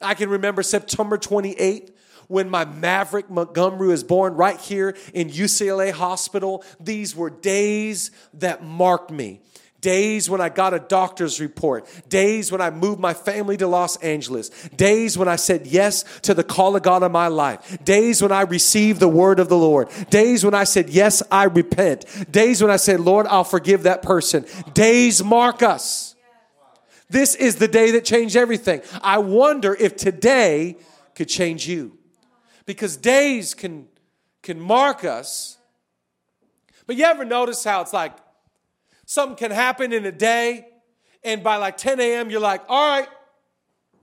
I 0.00 0.14
can 0.14 0.28
remember 0.28 0.62
September 0.62 1.18
28th 1.18 1.90
when 2.28 2.50
my 2.50 2.64
Maverick 2.64 3.30
Montgomery 3.30 3.88
was 3.88 4.04
born 4.04 4.34
right 4.34 4.60
here 4.60 4.96
in 5.12 5.30
UCLA 5.30 5.92
Hospital. 5.92 6.64
These 6.80 7.14
were 7.16 7.30
days 7.30 8.10
that 8.34 8.64
marked 8.64 9.10
me. 9.10 9.40
Days 9.84 10.30
when 10.30 10.40
I 10.40 10.48
got 10.48 10.72
a 10.72 10.78
doctor's 10.78 11.38
report. 11.40 11.86
Days 12.08 12.50
when 12.50 12.62
I 12.62 12.70
moved 12.70 13.00
my 13.00 13.12
family 13.12 13.58
to 13.58 13.66
Los 13.66 13.98
Angeles. 13.98 14.48
Days 14.74 15.18
when 15.18 15.28
I 15.28 15.36
said 15.36 15.66
yes 15.66 16.06
to 16.22 16.32
the 16.32 16.42
call 16.42 16.74
of 16.74 16.82
God 16.82 17.02
in 17.02 17.12
my 17.12 17.28
life. 17.28 17.84
Days 17.84 18.22
when 18.22 18.32
I 18.32 18.42
received 18.42 18.98
the 18.98 19.08
word 19.08 19.38
of 19.38 19.50
the 19.50 19.58
Lord. 19.58 19.90
Days 20.08 20.42
when 20.42 20.54
I 20.54 20.64
said, 20.64 20.88
Yes, 20.88 21.22
I 21.30 21.44
repent. 21.44 22.06
Days 22.32 22.62
when 22.62 22.70
I 22.70 22.76
said, 22.76 22.98
Lord, 22.98 23.26
I'll 23.26 23.44
forgive 23.44 23.82
that 23.82 24.00
person. 24.00 24.46
Days 24.72 25.22
mark 25.22 25.62
us. 25.62 26.14
This 27.10 27.34
is 27.34 27.56
the 27.56 27.68
day 27.68 27.90
that 27.90 28.06
changed 28.06 28.36
everything. 28.36 28.80
I 29.02 29.18
wonder 29.18 29.74
if 29.74 29.96
today 29.96 30.78
could 31.14 31.28
change 31.28 31.68
you 31.68 31.98
because 32.66 32.96
days 32.96 33.54
can, 33.54 33.88
can 34.42 34.60
mark 34.60 35.04
us. 35.04 35.58
But 36.86 36.96
you 36.96 37.04
ever 37.04 37.24
notice 37.24 37.64
how 37.64 37.80
it's 37.80 37.92
like 37.92 38.16
something 39.06 39.36
can 39.36 39.50
happen 39.50 39.92
in 39.92 40.04
a 40.04 40.12
day, 40.12 40.66
and 41.22 41.42
by 41.42 41.56
like 41.56 41.76
10 41.76 42.00
a.m., 42.00 42.30
you're 42.30 42.40
like, 42.40 42.62
all 42.68 42.98
right, 42.98 43.08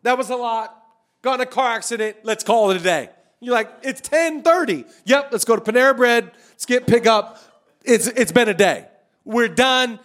that 0.04 0.18
was 0.18 0.30
a 0.30 0.36
lot. 0.36 0.78
Got 1.22 1.36
in 1.36 1.42
a 1.42 1.46
car 1.46 1.76
accident, 1.76 2.18
let's 2.24 2.44
call 2.44 2.72
it 2.72 2.78
a 2.78 2.84
day. 2.84 3.10
You're 3.40 3.54
like, 3.54 3.72
it's 3.84 4.02
10:30. 4.02 4.92
Yep, 5.06 5.30
let's 5.32 5.46
go 5.46 5.56
to 5.56 5.62
Panera 5.62 5.96
Bread, 5.96 6.32
let's 6.50 6.66
get 6.66 6.88
pick 6.88 7.06
up. 7.06 7.40
It's 7.84 8.08
it's 8.08 8.32
been 8.32 8.50
a 8.50 8.54
day. 8.54 8.88
We're 9.26 9.48
done. 9.48 10.00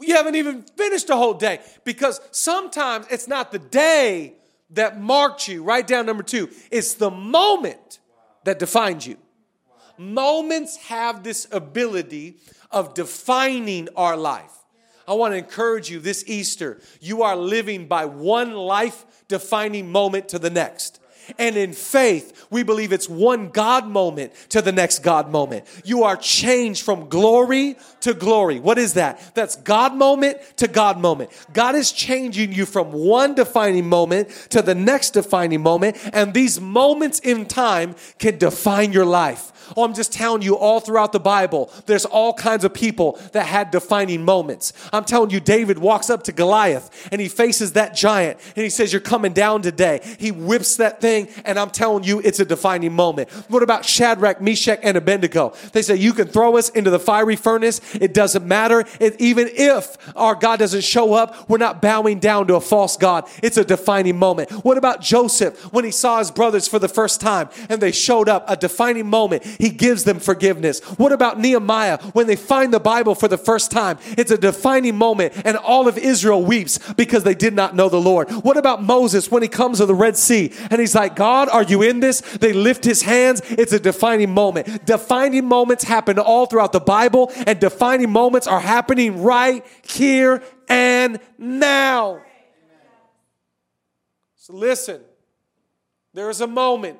You 0.00 0.16
haven't 0.16 0.34
even 0.36 0.62
finished 0.62 1.10
a 1.10 1.16
whole 1.16 1.34
day 1.34 1.60
because 1.84 2.20
sometimes 2.30 3.06
it's 3.10 3.28
not 3.28 3.52
the 3.52 3.58
day 3.58 4.34
that 4.72 5.00
marked 5.00 5.48
you. 5.48 5.62
Write 5.62 5.86
down 5.86 6.06
number 6.06 6.22
two. 6.22 6.48
It's 6.70 6.94
the 6.94 7.10
moment 7.10 7.98
that 8.44 8.58
defines 8.58 9.06
you. 9.06 9.16
Moments 9.98 10.76
have 10.76 11.22
this 11.22 11.46
ability 11.52 12.38
of 12.70 12.94
defining 12.94 13.88
our 13.96 14.16
life. 14.16 14.52
I 15.06 15.14
want 15.14 15.34
to 15.34 15.38
encourage 15.38 15.90
you 15.90 15.98
this 15.98 16.24
Easter, 16.28 16.80
you 17.00 17.22
are 17.22 17.34
living 17.34 17.86
by 17.86 18.04
one 18.04 18.52
life 18.52 19.04
defining 19.26 19.90
moment 19.90 20.28
to 20.28 20.38
the 20.38 20.50
next. 20.50 20.99
And 21.38 21.56
in 21.56 21.72
faith, 21.72 22.46
we 22.50 22.62
believe 22.62 22.92
it's 22.92 23.08
one 23.08 23.48
God 23.48 23.86
moment 23.86 24.32
to 24.50 24.62
the 24.62 24.72
next 24.72 25.00
God 25.00 25.30
moment. 25.30 25.64
You 25.84 26.04
are 26.04 26.16
changed 26.16 26.82
from 26.82 27.08
glory 27.08 27.76
to 28.00 28.14
glory. 28.14 28.60
What 28.60 28.78
is 28.78 28.94
that? 28.94 29.34
That's 29.34 29.56
God 29.56 29.94
moment 29.94 30.38
to 30.56 30.68
God 30.68 30.98
moment. 30.98 31.30
God 31.52 31.74
is 31.74 31.92
changing 31.92 32.52
you 32.52 32.66
from 32.66 32.92
one 32.92 33.34
defining 33.34 33.88
moment 33.88 34.30
to 34.50 34.62
the 34.62 34.74
next 34.74 35.10
defining 35.10 35.62
moment. 35.62 35.96
And 36.12 36.34
these 36.34 36.60
moments 36.60 37.18
in 37.20 37.46
time 37.46 37.94
can 38.18 38.38
define 38.38 38.92
your 38.92 39.06
life. 39.06 39.52
Oh, 39.76 39.84
I'm 39.84 39.94
just 39.94 40.12
telling 40.12 40.42
you, 40.42 40.56
all 40.56 40.80
throughout 40.80 41.12
the 41.12 41.20
Bible, 41.20 41.70
there's 41.86 42.04
all 42.04 42.32
kinds 42.34 42.64
of 42.64 42.74
people 42.74 43.18
that 43.32 43.46
had 43.46 43.70
defining 43.70 44.24
moments. 44.24 44.72
I'm 44.92 45.04
telling 45.04 45.30
you, 45.30 45.40
David 45.40 45.78
walks 45.78 46.10
up 46.10 46.24
to 46.24 46.32
Goliath 46.32 47.08
and 47.12 47.20
he 47.20 47.28
faces 47.28 47.72
that 47.74 47.94
giant 47.94 48.38
and 48.56 48.64
he 48.64 48.70
says, 48.70 48.92
You're 48.92 49.00
coming 49.00 49.32
down 49.32 49.62
today. 49.62 50.00
He 50.18 50.32
whips 50.32 50.76
that 50.76 51.00
thing, 51.00 51.09
and 51.10 51.58
I'm 51.58 51.70
telling 51.70 52.04
you, 52.04 52.20
it's 52.20 52.40
a 52.40 52.44
defining 52.44 52.92
moment. 52.92 53.30
What 53.48 53.62
about 53.62 53.84
Shadrach, 53.84 54.40
Meshach, 54.40 54.80
and 54.82 54.96
Abednego? 54.96 55.54
They 55.72 55.82
say, 55.82 55.96
You 55.96 56.12
can 56.12 56.28
throw 56.28 56.56
us 56.56 56.68
into 56.70 56.90
the 56.90 57.00
fiery 57.00 57.36
furnace. 57.36 57.80
It 57.94 58.14
doesn't 58.14 58.46
matter. 58.46 58.84
It, 59.00 59.20
even 59.20 59.48
if 59.52 59.96
our 60.16 60.34
God 60.34 60.58
doesn't 60.58 60.84
show 60.84 61.14
up, 61.14 61.48
we're 61.48 61.58
not 61.58 61.82
bowing 61.82 62.18
down 62.18 62.46
to 62.48 62.54
a 62.54 62.60
false 62.60 62.96
God. 62.96 63.28
It's 63.42 63.56
a 63.56 63.64
defining 63.64 64.18
moment. 64.18 64.50
What 64.64 64.78
about 64.78 65.00
Joseph 65.00 65.72
when 65.72 65.84
he 65.84 65.90
saw 65.90 66.18
his 66.18 66.30
brothers 66.30 66.68
for 66.68 66.78
the 66.78 66.88
first 66.88 67.20
time 67.20 67.48
and 67.68 67.80
they 67.80 67.92
showed 67.92 68.28
up? 68.28 68.44
A 68.48 68.56
defining 68.56 69.08
moment. 69.08 69.44
He 69.44 69.70
gives 69.70 70.04
them 70.04 70.20
forgiveness. 70.20 70.80
What 70.98 71.12
about 71.12 71.38
Nehemiah 71.38 71.98
when 72.12 72.26
they 72.26 72.36
find 72.36 72.72
the 72.72 72.80
Bible 72.80 73.14
for 73.14 73.28
the 73.28 73.38
first 73.38 73.70
time? 73.70 73.98
It's 74.16 74.30
a 74.30 74.38
defining 74.38 74.96
moment, 74.96 75.34
and 75.44 75.56
all 75.56 75.88
of 75.88 75.98
Israel 75.98 76.42
weeps 76.44 76.78
because 76.94 77.24
they 77.24 77.34
did 77.34 77.54
not 77.54 77.74
know 77.74 77.88
the 77.88 78.00
Lord. 78.00 78.30
What 78.30 78.56
about 78.56 78.82
Moses 78.82 79.30
when 79.30 79.42
he 79.42 79.48
comes 79.48 79.78
to 79.78 79.86
the 79.86 79.94
Red 79.94 80.16
Sea 80.16 80.52
and 80.70 80.80
he's 80.80 80.94
like, 81.00 81.16
God, 81.16 81.48
are 81.48 81.62
you 81.62 81.82
in 81.82 82.00
this? 82.00 82.20
They 82.20 82.52
lift 82.52 82.84
his 82.84 83.02
hands. 83.02 83.40
It's 83.48 83.72
a 83.72 83.80
defining 83.80 84.32
moment. 84.34 84.84
Defining 84.84 85.46
moments 85.46 85.84
happen 85.84 86.18
all 86.18 86.46
throughout 86.46 86.72
the 86.72 86.80
Bible, 86.80 87.32
and 87.46 87.58
defining 87.58 88.10
moments 88.10 88.46
are 88.46 88.60
happening 88.60 89.22
right 89.22 89.64
here 89.82 90.42
and 90.68 91.18
now. 91.38 92.22
So 94.36 94.54
listen, 94.54 95.00
there 96.12 96.28
is 96.28 96.40
a 96.40 96.46
moment 96.46 96.98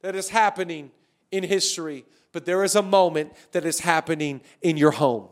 that 0.00 0.14
is 0.14 0.28
happening 0.30 0.90
in 1.30 1.44
history, 1.44 2.04
but 2.32 2.44
there 2.46 2.64
is 2.64 2.74
a 2.74 2.82
moment 2.82 3.32
that 3.52 3.64
is 3.64 3.80
happening 3.80 4.40
in 4.62 4.76
your 4.76 4.92
home. 4.92 5.28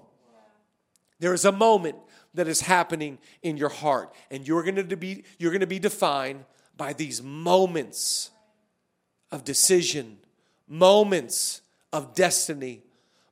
There 1.20 1.32
is 1.32 1.44
a 1.44 1.52
moment 1.52 1.96
that 2.34 2.49
is 2.49 2.61
happening 2.62 3.18
in 3.42 3.56
your 3.56 3.68
heart, 3.68 4.12
and 4.30 4.46
you're 4.46 4.62
going 4.62 4.88
to 4.88 4.96
be 4.96 5.25
you're 5.38 5.52
going 5.52 5.61
to 5.61 5.66
be 5.66 5.78
defined 5.78 6.44
by 6.76 6.92
these 6.92 7.22
moments 7.22 8.30
of 9.30 9.44
decision, 9.44 10.18
moments 10.68 11.60
of 11.92 12.14
destiny, 12.14 12.82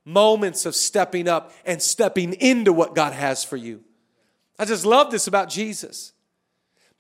moments 0.04 0.66
of 0.66 0.74
stepping 0.74 1.28
up 1.28 1.52
and 1.64 1.80
stepping 1.80 2.34
into 2.34 2.72
what 2.72 2.94
God 2.94 3.12
has 3.12 3.44
for 3.44 3.56
you. 3.56 3.82
I 4.58 4.64
just 4.64 4.84
love 4.84 5.10
this 5.10 5.26
about 5.26 5.48
Jesus 5.48 6.12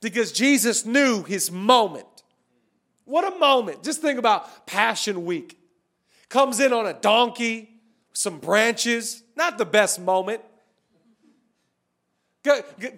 because 0.00 0.32
Jesus 0.32 0.84
knew 0.84 1.22
his 1.22 1.50
moment. 1.50 2.06
What 3.04 3.32
a 3.32 3.38
moment. 3.38 3.82
Just 3.82 4.00
think 4.00 4.18
about 4.18 4.66
Passion 4.66 5.24
Week. 5.24 5.58
Comes 6.28 6.60
in 6.60 6.72
on 6.72 6.86
a 6.86 6.94
donkey, 6.94 7.68
some 8.12 8.38
branches, 8.38 9.22
not 9.36 9.58
the 9.58 9.64
best 9.64 10.00
moment. 10.00 10.40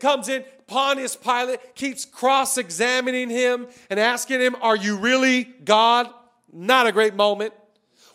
Comes 0.01 0.29
in, 0.29 0.45
Pontius 0.67 1.17
Pilate 1.17 1.75
keeps 1.75 2.05
cross 2.05 2.57
examining 2.57 3.29
him 3.29 3.67
and 3.91 4.01
asking 4.01 4.41
him, 4.41 4.57
Are 4.63 4.77
you 4.77 4.97
really 4.97 5.45
God? 5.45 6.09
Not 6.53 6.87
a 6.87 6.93
great 6.93 7.15
moment. 7.15 7.53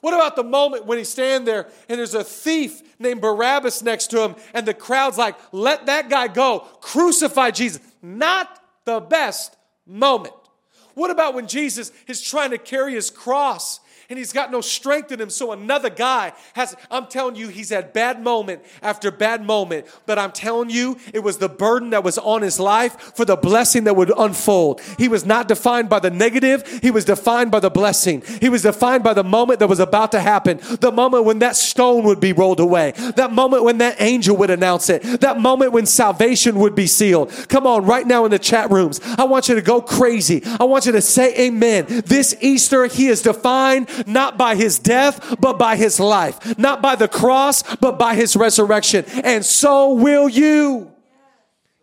What 0.01 0.13
about 0.13 0.35
the 0.35 0.43
moment 0.43 0.85
when 0.85 0.97
he's 0.97 1.09
standing 1.09 1.45
there 1.45 1.67
and 1.89 1.99
there's 1.99 2.13
a 2.13 2.23
thief 2.23 2.81
named 2.99 3.21
Barabbas 3.21 3.83
next 3.83 4.07
to 4.07 4.23
him 4.23 4.35
and 4.53 4.65
the 4.65 4.73
crowd's 4.73 5.17
like, 5.17 5.35
let 5.51 5.87
that 5.87 6.09
guy 6.09 6.27
go, 6.27 6.59
crucify 6.79 7.51
Jesus? 7.51 7.81
Not 8.01 8.63
the 8.85 9.01
best 9.01 9.57
moment. 9.85 10.33
What 10.93 11.11
about 11.11 11.33
when 11.33 11.47
Jesus 11.47 11.91
is 12.07 12.21
trying 12.21 12.51
to 12.51 12.57
carry 12.57 12.93
his 12.93 13.09
cross 13.09 13.79
and 14.09 14.17
he's 14.17 14.33
got 14.33 14.51
no 14.51 14.59
strength 14.59 15.11
in 15.11 15.21
him. 15.21 15.29
So 15.29 15.51
another 15.51 15.91
guy 15.91 16.33
has, 16.53 16.75
I'm 16.89 17.05
telling 17.05 17.35
you, 17.35 17.49
he's 17.49 17.69
had 17.69 17.93
bad 17.93 18.23
moment 18.23 18.63
after 18.81 19.11
bad 19.11 19.45
moment. 19.45 19.85
But 20.07 20.17
I'm 20.17 20.31
telling 20.31 20.71
you, 20.71 20.97
it 21.13 21.19
was 21.19 21.37
the 21.37 21.47
burden 21.47 21.91
that 21.91 22.03
was 22.03 22.17
on 22.17 22.41
his 22.41 22.59
life 22.59 22.99
for 23.15 23.23
the 23.23 23.35
blessing 23.35 23.83
that 23.83 23.95
would 23.95 24.11
unfold. 24.17 24.81
He 24.97 25.07
was 25.07 25.27
not 25.27 25.47
defined 25.47 25.89
by 25.89 25.99
the 25.99 26.09
negative, 26.09 26.79
he 26.81 26.89
was 26.89 27.05
defined 27.05 27.51
by 27.51 27.59
the 27.59 27.69
blessing. 27.69 28.23
He 28.41 28.49
was 28.49 28.63
defined 28.63 29.03
by 29.03 29.13
the 29.13 29.23
moment 29.23 29.59
that 29.59 29.67
was 29.67 29.79
about 29.79 30.11
to 30.13 30.19
happen, 30.19 30.59
the 30.79 30.91
moment 30.91 31.25
when 31.25 31.39
that 31.39 31.55
stone 31.55 32.03
would 32.05 32.19
be 32.19 32.33
rolled 32.33 32.59
away, 32.59 32.93
that 33.15 33.31
moment 33.31 33.63
when 33.63 33.77
that 33.77 34.01
angel 34.01 34.35
would 34.37 34.49
announce 34.49 34.89
it, 34.89 35.03
that 35.21 35.39
moment 35.39 35.71
when 35.71 35.85
salvation 35.85 36.55
would 36.55 36.73
be 36.73 36.87
sealed. 36.87 37.29
Come 37.47 37.67
on, 37.67 37.85
right 37.85 38.07
now 38.07 38.25
in 38.25 38.31
the 38.31 38.39
chat 38.39 38.71
rooms, 38.71 38.99
I 39.03 39.25
want 39.25 39.49
you 39.49 39.53
to 39.53 39.61
go 39.61 39.81
crazy. 39.81 40.41
I 40.59 40.63
want 40.63 40.87
you 40.87 40.93
to 40.93 41.01
say 41.01 41.47
amen. 41.47 41.85
This 42.07 42.35
Easter, 42.41 42.87
he 42.87 43.07
is 43.07 43.21
defined 43.21 43.87
not 44.07 44.37
by 44.37 44.55
his 44.55 44.79
death, 44.79 45.35
but 45.39 45.57
by 45.57 45.75
his 45.75 45.99
life, 45.99 46.57
not 46.57 46.81
by 46.81 46.95
the 46.95 47.07
cross, 47.07 47.63
but 47.77 47.97
by 47.99 48.15
his 48.15 48.35
resurrection. 48.35 49.05
And 49.23 49.45
so 49.45 49.93
will 49.93 50.29
you. 50.29 50.91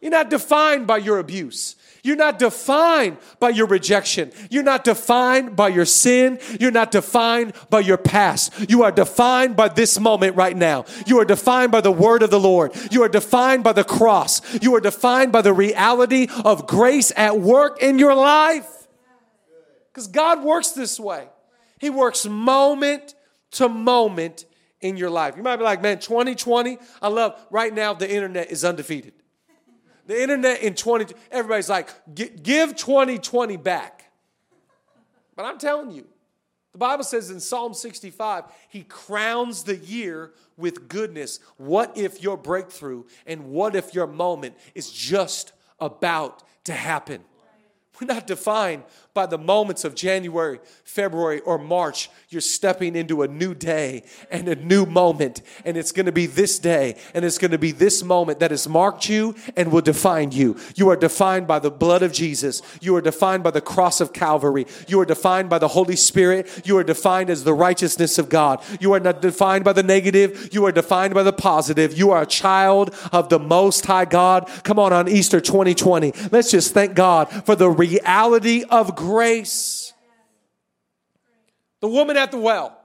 You're 0.00 0.11
not 0.11 0.30
defined 0.30 0.87
by 0.87 0.99
your 0.99 1.18
abuse. 1.18 1.76
You're 2.06 2.14
not 2.14 2.38
defined 2.38 3.16
by 3.40 3.49
your 3.49 3.66
rejection. 3.66 4.30
You're 4.49 4.62
not 4.62 4.85
defined 4.85 5.56
by 5.56 5.68
your 5.68 5.85
sin. 5.85 6.38
You're 6.61 6.70
not 6.70 6.92
defined 6.92 7.54
by 7.68 7.80
your 7.80 7.96
past. 7.96 8.70
You 8.70 8.85
are 8.85 8.92
defined 8.92 9.56
by 9.56 9.66
this 9.68 9.99
moment 9.99 10.37
right 10.37 10.56
now. 10.56 10.85
You 11.04 11.18
are 11.18 11.25
defined 11.25 11.73
by 11.73 11.80
the 11.80 11.90
word 11.90 12.23
of 12.23 12.30
the 12.30 12.38
Lord. 12.38 12.76
You 12.92 13.02
are 13.02 13.08
defined 13.08 13.64
by 13.64 13.73
the 13.73 13.82
cross. 13.82 14.40
You 14.62 14.76
are 14.76 14.80
defined 14.80 15.32
by 15.32 15.42
the 15.42 15.52
reality 15.52 16.28
of 16.44 16.68
grace 16.68 17.12
at 17.16 17.40
work 17.40 17.82
in 17.82 17.99
your 17.99 18.14
life. 18.14 18.87
Because 19.92 20.06
God 20.06 20.44
works 20.44 20.70
this 20.70 21.00
way. 21.00 21.26
He 21.78 21.90
works 21.90 22.26
moment 22.26 23.14
to 23.52 23.68
moment 23.68 24.45
in 24.80 24.97
your 24.97 25.11
life. 25.11 25.37
You 25.37 25.42
might 25.42 25.56
be 25.56 25.64
like, 25.64 25.83
man, 25.83 25.99
2020, 25.99 26.78
I 27.00 27.09
love 27.09 27.40
right 27.50 27.73
now 27.73 27.95
the 27.95 28.11
internet 28.11 28.50
is 28.50 28.64
undefeated. 28.64 29.14
The 30.06 30.21
internet 30.21 30.62
in 30.62 30.75
20, 30.75 31.14
everybody's 31.30 31.68
like, 31.68 31.88
give 32.14 32.76
2020 32.76 33.56
back. 33.56 34.12
But 35.35 35.45
I'm 35.45 35.59
telling 35.59 35.90
you, 35.90 36.06
the 36.73 36.78
Bible 36.78 37.04
says 37.04 37.30
in 37.30 37.40
Psalm 37.40 37.75
65, 37.75 38.45
He 38.68 38.83
crowns 38.83 39.64
the 39.64 39.76
year 39.76 40.33
with 40.56 40.88
goodness. 40.88 41.40
What 41.56 41.97
if 41.97 42.23
your 42.23 42.37
breakthrough 42.37 43.04
and 43.26 43.47
what 43.47 43.75
if 43.75 43.95
your 43.95 44.06
moment 44.06 44.56
is 44.75 44.90
just 44.90 45.52
about 45.80 46.42
to 46.64 46.73
happen? 46.73 47.25
We're 48.00 48.06
not 48.06 48.26
defined 48.26 48.82
by 49.16 49.24
the 49.24 49.38
moments 49.38 49.82
of 49.84 49.94
January, 49.94 50.60
February, 50.84 51.40
or 51.40 51.56
March. 51.56 52.10
You're 52.28 52.42
stepping 52.42 52.94
into 52.94 53.22
a 53.22 53.28
new 53.28 53.54
day 53.54 54.04
and 54.30 54.46
a 54.46 54.54
new 54.54 54.84
moment. 54.84 55.40
And 55.64 55.78
it's 55.78 55.90
going 55.90 56.04
to 56.04 56.12
be 56.12 56.26
this 56.26 56.58
day 56.58 56.96
and 57.14 57.24
it's 57.24 57.38
going 57.38 57.52
to 57.52 57.58
be 57.58 57.72
this 57.72 58.04
moment 58.04 58.40
that 58.40 58.50
has 58.50 58.68
marked 58.68 59.08
you 59.08 59.34
and 59.56 59.72
will 59.72 59.80
define 59.80 60.32
you. 60.32 60.58
You 60.74 60.90
are 60.90 60.96
defined 60.96 61.46
by 61.46 61.58
the 61.60 61.70
blood 61.70 62.02
of 62.02 62.12
Jesus. 62.12 62.60
You 62.82 62.94
are 62.96 63.00
defined 63.00 63.42
by 63.42 63.52
the 63.52 63.62
cross 63.62 64.02
of 64.02 64.12
Calvary. 64.12 64.66
You 64.86 65.00
are 65.00 65.06
defined 65.06 65.48
by 65.48 65.58
the 65.58 65.68
Holy 65.68 65.96
Spirit. 65.96 66.66
You 66.66 66.76
are 66.76 66.84
defined 66.84 67.30
as 67.30 67.44
the 67.44 67.54
righteousness 67.54 68.18
of 68.18 68.28
God. 68.28 68.62
You 68.80 68.92
are 68.92 69.00
not 69.00 69.22
defined 69.22 69.64
by 69.64 69.72
the 69.72 69.82
negative. 69.82 70.50
You 70.52 70.66
are 70.66 70.72
defined 70.72 71.14
by 71.14 71.22
the 71.22 71.32
positive. 71.32 71.96
You 71.96 72.10
are 72.10 72.22
a 72.22 72.26
child 72.26 72.94
of 73.12 73.30
the 73.30 73.38
Most 73.38 73.86
High 73.86 74.04
God. 74.04 74.46
Come 74.62 74.78
on, 74.78 74.92
on 74.92 75.08
Easter 75.08 75.40
2020. 75.40 76.12
Let's 76.30 76.50
just 76.50 76.74
thank 76.74 76.94
God 76.94 77.30
for 77.46 77.56
the 77.56 77.70
reality 77.87 78.64
of 78.69 78.97
grace. 78.97 79.93
The 81.81 81.88
woman 81.88 82.16
at 82.16 82.31
the 82.31 82.38
well, 82.38 82.81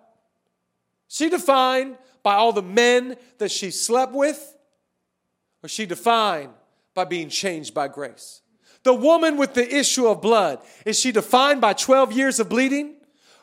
she 1.07 1.29
defined 1.29 1.97
by 2.23 2.35
all 2.35 2.53
the 2.53 2.61
men 2.61 3.15
that 3.37 3.51
she 3.51 3.71
slept 3.71 4.13
with, 4.13 4.55
or 5.63 5.69
she 5.69 5.85
defined 5.85 6.51
by 6.93 7.05
being 7.05 7.29
changed 7.29 7.73
by 7.73 7.87
grace? 7.87 8.41
The 8.83 8.93
woman 8.93 9.37
with 9.37 9.53
the 9.53 9.75
issue 9.75 10.07
of 10.07 10.21
blood, 10.21 10.59
is 10.85 10.99
she 10.99 11.11
defined 11.11 11.61
by 11.61 11.73
12 11.73 12.13
years 12.13 12.39
of 12.39 12.49
bleeding, 12.49 12.95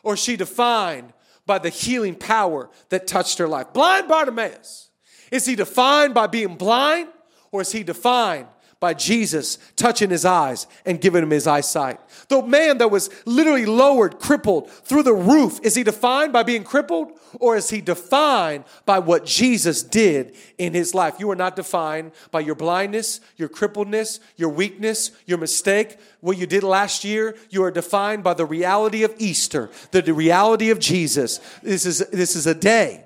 or 0.02 0.14
is 0.14 0.20
she 0.20 0.36
defined 0.36 1.12
by 1.46 1.58
the 1.58 1.70
healing 1.70 2.14
power 2.14 2.70
that 2.88 3.06
touched 3.06 3.38
her 3.38 3.48
life? 3.48 3.72
Blind 3.72 4.08
Bartimaeus, 4.08 4.90
is 5.30 5.46
he 5.46 5.54
defined 5.54 6.14
by 6.14 6.26
being 6.26 6.56
blind, 6.56 7.08
or 7.50 7.60
is 7.62 7.72
he 7.72 7.82
defined 7.82 8.46
by 8.80 8.94
Jesus 8.94 9.58
touching 9.74 10.10
his 10.10 10.24
eyes 10.24 10.66
and 10.86 11.00
giving 11.00 11.22
him 11.22 11.30
his 11.30 11.46
eyesight. 11.46 12.00
The 12.28 12.42
man 12.42 12.78
that 12.78 12.90
was 12.90 13.10
literally 13.26 13.66
lowered, 13.66 14.20
crippled 14.20 14.70
through 14.70 15.02
the 15.02 15.14
roof, 15.14 15.58
is 15.62 15.74
he 15.74 15.82
defined 15.82 16.32
by 16.32 16.44
being 16.44 16.62
crippled 16.62 17.12
or 17.40 17.56
is 17.56 17.70
he 17.70 17.80
defined 17.80 18.64
by 18.86 19.00
what 19.00 19.26
Jesus 19.26 19.82
did 19.82 20.36
in 20.58 20.74
his 20.74 20.94
life? 20.94 21.16
You 21.18 21.30
are 21.30 21.36
not 21.36 21.56
defined 21.56 22.12
by 22.30 22.40
your 22.40 22.54
blindness, 22.54 23.20
your 23.36 23.48
crippledness, 23.48 24.20
your 24.36 24.50
weakness, 24.50 25.10
your 25.26 25.38
mistake, 25.38 25.98
what 26.20 26.38
you 26.38 26.46
did 26.46 26.62
last 26.62 27.04
year. 27.04 27.36
You 27.50 27.64
are 27.64 27.72
defined 27.72 28.22
by 28.22 28.34
the 28.34 28.46
reality 28.46 29.02
of 29.02 29.14
Easter, 29.18 29.70
the, 29.90 30.08
reality 30.14 30.70
of 30.70 30.78
Jesus. 30.78 31.38
This 31.62 31.84
is, 31.84 31.98
this 32.10 32.34
is 32.34 32.46
a 32.46 32.54
day 32.54 33.04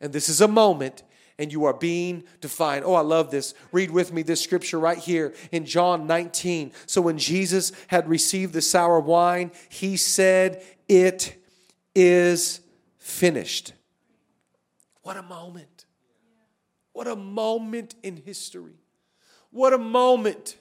and 0.00 0.12
this 0.12 0.28
is 0.28 0.40
a 0.40 0.48
moment 0.48 1.02
and 1.38 1.52
you 1.52 1.64
are 1.64 1.74
being 1.74 2.24
defined. 2.40 2.84
Oh, 2.84 2.94
I 2.94 3.00
love 3.00 3.30
this. 3.30 3.54
Read 3.72 3.90
with 3.90 4.12
me 4.12 4.22
this 4.22 4.40
scripture 4.40 4.78
right 4.78 4.98
here 4.98 5.34
in 5.50 5.66
John 5.66 6.06
19. 6.06 6.72
So 6.86 7.00
when 7.00 7.18
Jesus 7.18 7.72
had 7.88 8.08
received 8.08 8.52
the 8.52 8.62
sour 8.62 9.00
wine, 9.00 9.50
he 9.68 9.96
said, 9.96 10.62
It 10.88 11.36
is 11.94 12.60
finished. 12.98 13.72
What 15.02 15.16
a 15.16 15.22
moment. 15.22 15.86
What 16.92 17.08
a 17.08 17.16
moment 17.16 17.94
in 18.02 18.16
history. 18.16 18.78
What 19.50 19.72
a 19.72 19.78
moment. 19.78 20.56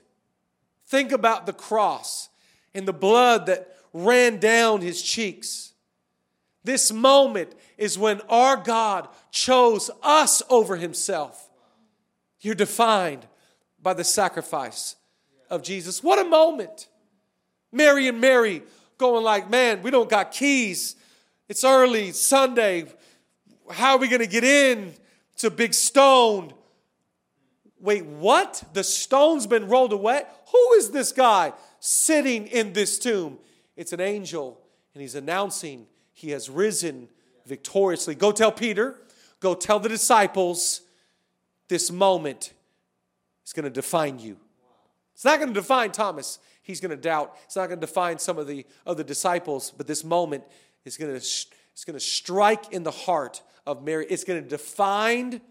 Think 0.87 1.11
about 1.11 1.45
the 1.45 1.53
cross 1.53 2.29
and 2.73 2.87
the 2.87 2.93
blood 2.93 3.45
that 3.45 3.77
ran 3.93 4.39
down 4.39 4.81
his 4.81 5.01
cheeks. 5.01 5.72
This 6.63 6.91
moment 6.91 7.53
is 7.77 7.97
when 7.97 8.21
our 8.29 8.57
God 8.57 9.09
chose 9.31 9.91
us 10.01 10.41
over 10.49 10.75
himself. 10.77 11.49
You're 12.39 12.55
defined 12.55 13.27
by 13.81 13.93
the 13.93 14.03
sacrifice 14.03 14.95
of 15.49 15.61
Jesus. 15.61 16.03
What 16.03 16.19
a 16.19 16.29
moment. 16.29 16.87
Mary 17.71 18.07
and 18.07 18.21
Mary 18.21 18.63
going 18.97 19.23
like, 19.23 19.49
man, 19.49 19.81
we 19.81 19.91
don't 19.91 20.09
got 20.09 20.31
keys. 20.31 20.95
It's 21.49 21.63
early, 21.63 22.11
Sunday. 22.11 22.85
How 23.69 23.95
are 23.95 23.97
we 23.97 24.07
going 24.07 24.21
to 24.21 24.27
get 24.27 24.43
in? 24.43 24.93
A 25.43 25.49
big 25.49 25.73
stone. 25.73 26.53
Wait, 27.77 28.05
what? 28.05 28.63
The 28.71 28.81
stone's 28.81 29.45
been 29.45 29.67
rolled 29.67 29.91
away? 29.91 30.23
Who 30.53 30.73
is 30.75 30.91
this 30.91 31.11
guy 31.11 31.51
sitting 31.81 32.47
in 32.47 32.71
this 32.71 32.97
tomb? 32.97 33.39
It's 33.75 33.91
an 33.91 33.99
angel, 33.99 34.61
and 34.93 35.01
he's 35.01 35.15
announcing 35.15 35.85
he 36.23 36.31
has 36.31 36.49
risen 36.49 37.09
victoriously. 37.45 38.15
Go 38.15 38.31
tell 38.31 38.51
Peter, 38.51 38.95
go 39.41 39.53
tell 39.53 39.77
the 39.77 39.89
disciples, 39.89 40.79
this 41.67 41.91
moment 41.91 42.53
is 43.45 43.51
going 43.51 43.65
to 43.65 43.69
define 43.69 44.19
you. 44.19 44.37
It's 45.13 45.25
not 45.25 45.39
going 45.39 45.49
to 45.49 45.53
define 45.53 45.91
Thomas. 45.91 46.39
He's 46.61 46.79
going 46.79 46.91
to 46.91 46.97
doubt. 46.97 47.37
It's 47.43 47.57
not 47.57 47.67
going 47.67 47.81
to 47.81 47.85
define 47.85 48.19
some 48.19 48.37
of 48.37 48.47
the 48.47 48.65
other 48.87 49.03
disciples, 49.03 49.73
but 49.75 49.85
this 49.85 50.05
moment 50.05 50.45
is 50.85 50.95
going 50.95 51.11
to, 51.11 51.17
it's 51.17 51.83
going 51.85 51.93
to 51.93 51.99
strike 51.99 52.71
in 52.71 52.83
the 52.83 52.91
heart 52.91 53.41
of 53.67 53.83
Mary. 53.83 54.07
It's 54.09 54.23
going 54.23 54.41
to 54.41 54.49
define 54.49 55.41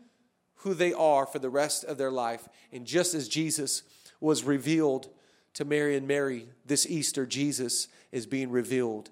who 0.56 0.72
they 0.72 0.94
are 0.94 1.26
for 1.26 1.38
the 1.38 1.50
rest 1.50 1.84
of 1.84 1.98
their 1.98 2.10
life. 2.10 2.48
And 2.72 2.86
just 2.86 3.12
as 3.12 3.28
Jesus 3.28 3.82
was 4.20 4.42
revealed 4.42 5.10
to 5.52 5.66
Mary 5.66 5.98
and 5.98 6.08
Mary 6.08 6.48
this 6.64 6.86
Easter, 6.86 7.26
Jesus 7.26 7.88
is 8.10 8.24
being 8.24 8.50
revealed 8.50 9.10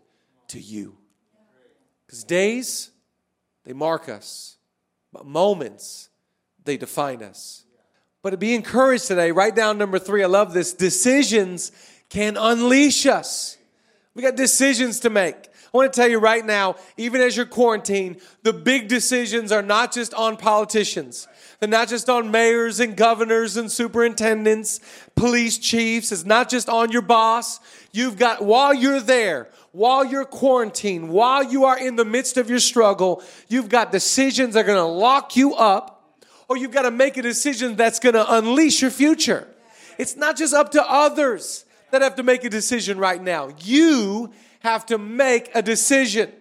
to 0.48 0.58
you. 0.58 0.96
Because 2.10 2.24
days, 2.24 2.90
they 3.64 3.72
mark 3.72 4.08
us, 4.08 4.56
but 5.12 5.24
moments, 5.24 6.08
they 6.64 6.76
define 6.76 7.22
us. 7.22 7.62
But 8.20 8.30
to 8.30 8.36
be 8.36 8.52
encouraged 8.52 9.06
today, 9.06 9.30
write 9.30 9.54
down 9.54 9.78
number 9.78 10.00
three. 10.00 10.24
I 10.24 10.26
love 10.26 10.52
this. 10.52 10.74
Decisions 10.74 11.70
can 12.08 12.36
unleash 12.36 13.06
us. 13.06 13.58
We 14.16 14.24
got 14.24 14.34
decisions 14.34 14.98
to 15.00 15.10
make. 15.10 15.36
I 15.72 15.76
want 15.76 15.92
to 15.92 15.96
tell 15.96 16.08
you 16.08 16.18
right 16.18 16.44
now, 16.44 16.74
even 16.96 17.20
as 17.20 17.36
you're 17.36 17.46
quarantined, 17.46 18.20
the 18.42 18.52
big 18.52 18.88
decisions 18.88 19.52
are 19.52 19.62
not 19.62 19.92
just 19.92 20.12
on 20.12 20.36
politicians. 20.36 21.28
They're 21.60 21.68
not 21.68 21.88
just 21.88 22.10
on 22.10 22.32
mayors 22.32 22.80
and 22.80 22.96
governors 22.96 23.56
and 23.56 23.70
superintendents, 23.70 24.80
police 25.14 25.58
chiefs. 25.58 26.10
It's 26.10 26.24
not 26.24 26.48
just 26.48 26.68
on 26.68 26.90
your 26.90 27.02
boss. 27.02 27.60
You've 27.92 28.18
got, 28.18 28.42
while 28.42 28.74
you're 28.74 28.98
there, 28.98 29.48
while 29.72 30.04
you're 30.04 30.24
quarantined, 30.24 31.08
while 31.10 31.42
you 31.42 31.64
are 31.64 31.78
in 31.78 31.96
the 31.96 32.04
midst 32.04 32.36
of 32.36 32.50
your 32.50 32.58
struggle, 32.58 33.22
you've 33.48 33.68
got 33.68 33.92
decisions 33.92 34.54
that 34.54 34.60
are 34.60 34.66
going 34.66 34.76
to 34.76 34.84
lock 34.84 35.36
you 35.36 35.54
up, 35.54 36.16
or 36.48 36.56
you've 36.56 36.72
got 36.72 36.82
to 36.82 36.90
make 36.90 37.16
a 37.16 37.22
decision 37.22 37.76
that's 37.76 38.00
going 38.00 38.14
to 38.14 38.34
unleash 38.34 38.82
your 38.82 38.90
future. 38.90 39.46
It's 39.98 40.16
not 40.16 40.36
just 40.36 40.54
up 40.54 40.72
to 40.72 40.82
others 40.82 41.64
that 41.90 42.02
have 42.02 42.16
to 42.16 42.22
make 42.22 42.44
a 42.44 42.50
decision 42.50 42.98
right 42.98 43.22
now. 43.22 43.50
You 43.60 44.32
have 44.60 44.86
to 44.86 44.98
make 44.98 45.50
a 45.54 45.62
decision. 45.62 46.32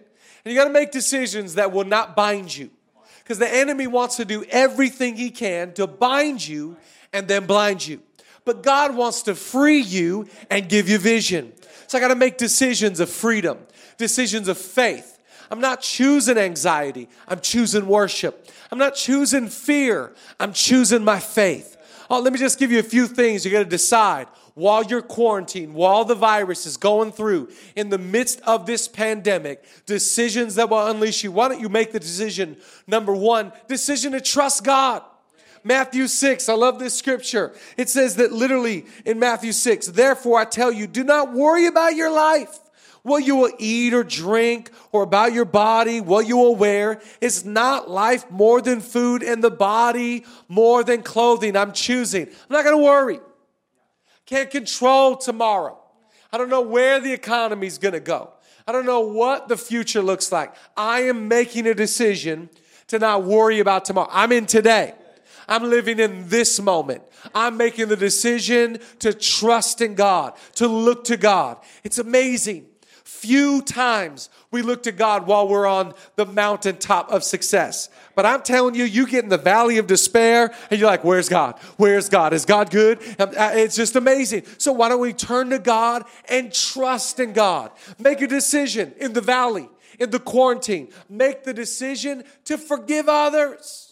And 0.44 0.52
you 0.52 0.58
got 0.58 0.64
to 0.66 0.72
make 0.72 0.90
decisions 0.90 1.54
that 1.54 1.70
will 1.72 1.84
not 1.84 2.16
bind 2.16 2.56
you. 2.56 2.70
Because 3.18 3.38
the 3.38 3.52
enemy 3.52 3.86
wants 3.86 4.16
to 4.16 4.24
do 4.24 4.44
everything 4.50 5.16
he 5.16 5.30
can 5.30 5.72
to 5.74 5.86
bind 5.86 6.46
you 6.46 6.76
and 7.12 7.28
then 7.28 7.46
blind 7.46 7.86
you. 7.86 8.00
But 8.44 8.62
God 8.62 8.96
wants 8.96 9.22
to 9.22 9.34
free 9.34 9.80
you 9.80 10.28
and 10.48 10.68
give 10.68 10.88
you 10.88 10.98
vision. 10.98 11.52
So 11.90 11.98
I 11.98 12.00
got 12.00 12.08
to 12.08 12.14
make 12.14 12.38
decisions 12.38 13.00
of 13.00 13.10
freedom, 13.10 13.58
decisions 13.98 14.46
of 14.46 14.56
faith. 14.56 15.18
I'm 15.50 15.60
not 15.60 15.80
choosing 15.80 16.38
anxiety, 16.38 17.08
I'm 17.26 17.40
choosing 17.40 17.88
worship. 17.88 18.48
I'm 18.70 18.78
not 18.78 18.94
choosing 18.94 19.48
fear, 19.48 20.12
I'm 20.38 20.52
choosing 20.52 21.02
my 21.02 21.18
faith. 21.18 21.76
Oh, 22.08 22.20
let 22.20 22.32
me 22.32 22.38
just 22.38 22.60
give 22.60 22.70
you 22.70 22.78
a 22.78 22.84
few 22.84 23.08
things 23.08 23.44
you 23.44 23.50
got 23.50 23.58
to 23.58 23.64
decide 23.64 24.28
while 24.54 24.84
you're 24.84 25.02
quarantined, 25.02 25.74
while 25.74 26.04
the 26.04 26.14
virus 26.14 26.64
is 26.64 26.76
going 26.76 27.10
through, 27.10 27.48
in 27.74 27.88
the 27.88 27.98
midst 27.98 28.40
of 28.42 28.66
this 28.66 28.86
pandemic, 28.86 29.64
decisions 29.84 30.54
that 30.54 30.70
will 30.70 30.86
unleash 30.86 31.24
you. 31.24 31.32
Why 31.32 31.48
don't 31.48 31.60
you 31.60 31.68
make 31.68 31.90
the 31.90 31.98
decision? 31.98 32.56
Number 32.86 33.16
one, 33.16 33.50
decision 33.66 34.12
to 34.12 34.20
trust 34.20 34.62
God. 34.62 35.02
Matthew 35.62 36.06
6, 36.06 36.48
I 36.48 36.54
love 36.54 36.78
this 36.78 36.96
scripture. 36.96 37.52
It 37.76 37.88
says 37.88 38.16
that 38.16 38.32
literally 38.32 38.86
in 39.04 39.18
Matthew 39.18 39.52
6, 39.52 39.88
therefore 39.88 40.38
I 40.38 40.44
tell 40.44 40.72
you, 40.72 40.86
do 40.86 41.04
not 41.04 41.32
worry 41.32 41.66
about 41.66 41.94
your 41.94 42.10
life, 42.10 42.58
what 43.02 43.26
you 43.26 43.36
will 43.36 43.52
eat 43.58 43.92
or 43.92 44.04
drink, 44.04 44.70
or 44.92 45.02
about 45.02 45.32
your 45.32 45.44
body, 45.44 46.00
what 46.00 46.26
you 46.26 46.36
will 46.36 46.56
wear. 46.56 47.00
Is 47.20 47.44
not 47.44 47.90
life 47.90 48.30
more 48.30 48.60
than 48.60 48.80
food 48.80 49.22
and 49.22 49.44
the 49.44 49.50
body 49.50 50.24
more 50.48 50.82
than 50.82 51.02
clothing? 51.02 51.56
I'm 51.56 51.72
choosing. 51.72 52.26
I'm 52.26 52.50
not 52.50 52.64
going 52.64 52.76
to 52.76 52.82
worry. 52.82 53.20
Can't 54.26 54.50
control 54.50 55.16
tomorrow. 55.16 55.78
I 56.32 56.38
don't 56.38 56.48
know 56.48 56.62
where 56.62 57.00
the 57.00 57.12
economy 57.12 57.66
is 57.66 57.78
going 57.78 57.94
to 57.94 58.00
go. 58.00 58.30
I 58.66 58.72
don't 58.72 58.86
know 58.86 59.00
what 59.00 59.48
the 59.48 59.56
future 59.56 60.02
looks 60.02 60.30
like. 60.30 60.54
I 60.76 61.00
am 61.00 61.26
making 61.26 61.66
a 61.66 61.74
decision 61.74 62.48
to 62.86 62.98
not 62.98 63.24
worry 63.24 63.58
about 63.58 63.84
tomorrow. 63.84 64.08
I'm 64.12 64.30
in 64.30 64.46
today. 64.46 64.94
I'm 65.50 65.68
living 65.68 65.98
in 65.98 66.28
this 66.28 66.60
moment. 66.60 67.02
I'm 67.34 67.56
making 67.56 67.88
the 67.88 67.96
decision 67.96 68.78
to 69.00 69.12
trust 69.12 69.80
in 69.80 69.96
God, 69.96 70.34
to 70.54 70.68
look 70.68 71.04
to 71.04 71.16
God. 71.16 71.58
It's 71.84 71.98
amazing. 71.98 72.66
Few 73.04 73.60
times 73.60 74.30
we 74.50 74.62
look 74.62 74.84
to 74.84 74.92
God 74.92 75.26
while 75.26 75.46
we're 75.46 75.66
on 75.66 75.92
the 76.16 76.24
mountaintop 76.24 77.10
of 77.10 77.22
success. 77.22 77.90
But 78.14 78.24
I'm 78.24 78.42
telling 78.42 78.74
you, 78.74 78.84
you 78.84 79.06
get 79.06 79.24
in 79.24 79.28
the 79.30 79.36
valley 79.36 79.76
of 79.78 79.86
despair 79.86 80.54
and 80.70 80.80
you're 80.80 80.88
like, 80.88 81.04
where's 81.04 81.28
God? 81.28 81.58
Where's 81.76 82.08
God? 82.08 82.32
Is 82.32 82.46
God 82.46 82.70
good? 82.70 82.98
Uh, 83.18 83.50
it's 83.54 83.76
just 83.76 83.96
amazing. 83.96 84.44
So 84.56 84.72
why 84.72 84.88
don't 84.88 85.00
we 85.00 85.12
turn 85.12 85.50
to 85.50 85.58
God 85.58 86.04
and 86.28 86.50
trust 86.50 87.20
in 87.20 87.32
God? 87.32 87.72
Make 87.98 88.22
a 88.22 88.26
decision 88.26 88.94
in 88.98 89.12
the 89.12 89.20
valley, 89.20 89.68
in 89.98 90.10
the 90.10 90.20
quarantine. 90.20 90.88
Make 91.08 91.44
the 91.44 91.52
decision 91.52 92.24
to 92.44 92.56
forgive 92.56 93.08
others. 93.08 93.89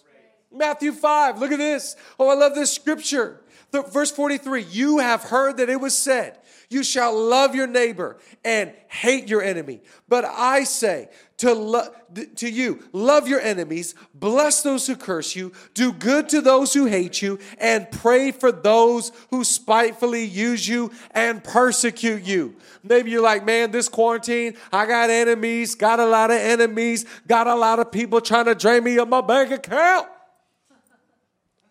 Matthew 0.52 0.92
5, 0.92 1.38
look 1.38 1.52
at 1.52 1.58
this. 1.58 1.96
Oh, 2.18 2.28
I 2.28 2.34
love 2.34 2.54
this 2.54 2.72
scripture. 2.72 3.40
The, 3.70 3.82
verse 3.82 4.10
43 4.10 4.62
You 4.62 4.98
have 4.98 5.24
heard 5.24 5.58
that 5.58 5.68
it 5.68 5.80
was 5.80 5.96
said, 5.96 6.38
You 6.70 6.82
shall 6.82 7.18
love 7.18 7.54
your 7.54 7.66
neighbor 7.66 8.16
and 8.44 8.72
hate 8.88 9.28
your 9.28 9.42
enemy. 9.42 9.82
But 10.08 10.24
I 10.24 10.64
say 10.64 11.10
to, 11.38 11.52
lo- 11.52 11.90
to 12.36 12.48
you, 12.48 12.82
love 12.92 13.28
your 13.28 13.40
enemies, 13.40 13.94
bless 14.14 14.62
those 14.62 14.86
who 14.86 14.96
curse 14.96 15.36
you, 15.36 15.52
do 15.74 15.92
good 15.92 16.30
to 16.30 16.40
those 16.40 16.72
who 16.72 16.86
hate 16.86 17.20
you, 17.20 17.38
and 17.58 17.90
pray 17.90 18.32
for 18.32 18.50
those 18.50 19.12
who 19.30 19.44
spitefully 19.44 20.24
use 20.24 20.66
you 20.66 20.90
and 21.10 21.44
persecute 21.44 22.22
you. 22.22 22.56
Maybe 22.82 23.10
you're 23.10 23.22
like, 23.22 23.44
man, 23.44 23.70
this 23.70 23.88
quarantine, 23.90 24.56
I 24.72 24.86
got 24.86 25.10
enemies, 25.10 25.74
got 25.74 26.00
a 26.00 26.06
lot 26.06 26.30
of 26.30 26.38
enemies, 26.38 27.04
got 27.26 27.46
a 27.46 27.54
lot 27.54 27.78
of 27.78 27.92
people 27.92 28.22
trying 28.22 28.46
to 28.46 28.54
drain 28.54 28.82
me 28.82 28.98
of 28.98 29.08
my 29.08 29.20
bank 29.20 29.50
account. 29.50 30.08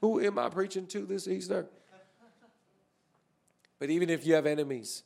Who 0.01 0.19
am 0.19 0.37
I 0.37 0.49
preaching 0.49 0.87
to 0.87 0.99
this 0.99 1.27
Easter? 1.27 1.65
But 3.79 3.89
even 3.89 4.09
if 4.09 4.25
you 4.25 4.33
have 4.35 4.45
enemies, 4.45 5.03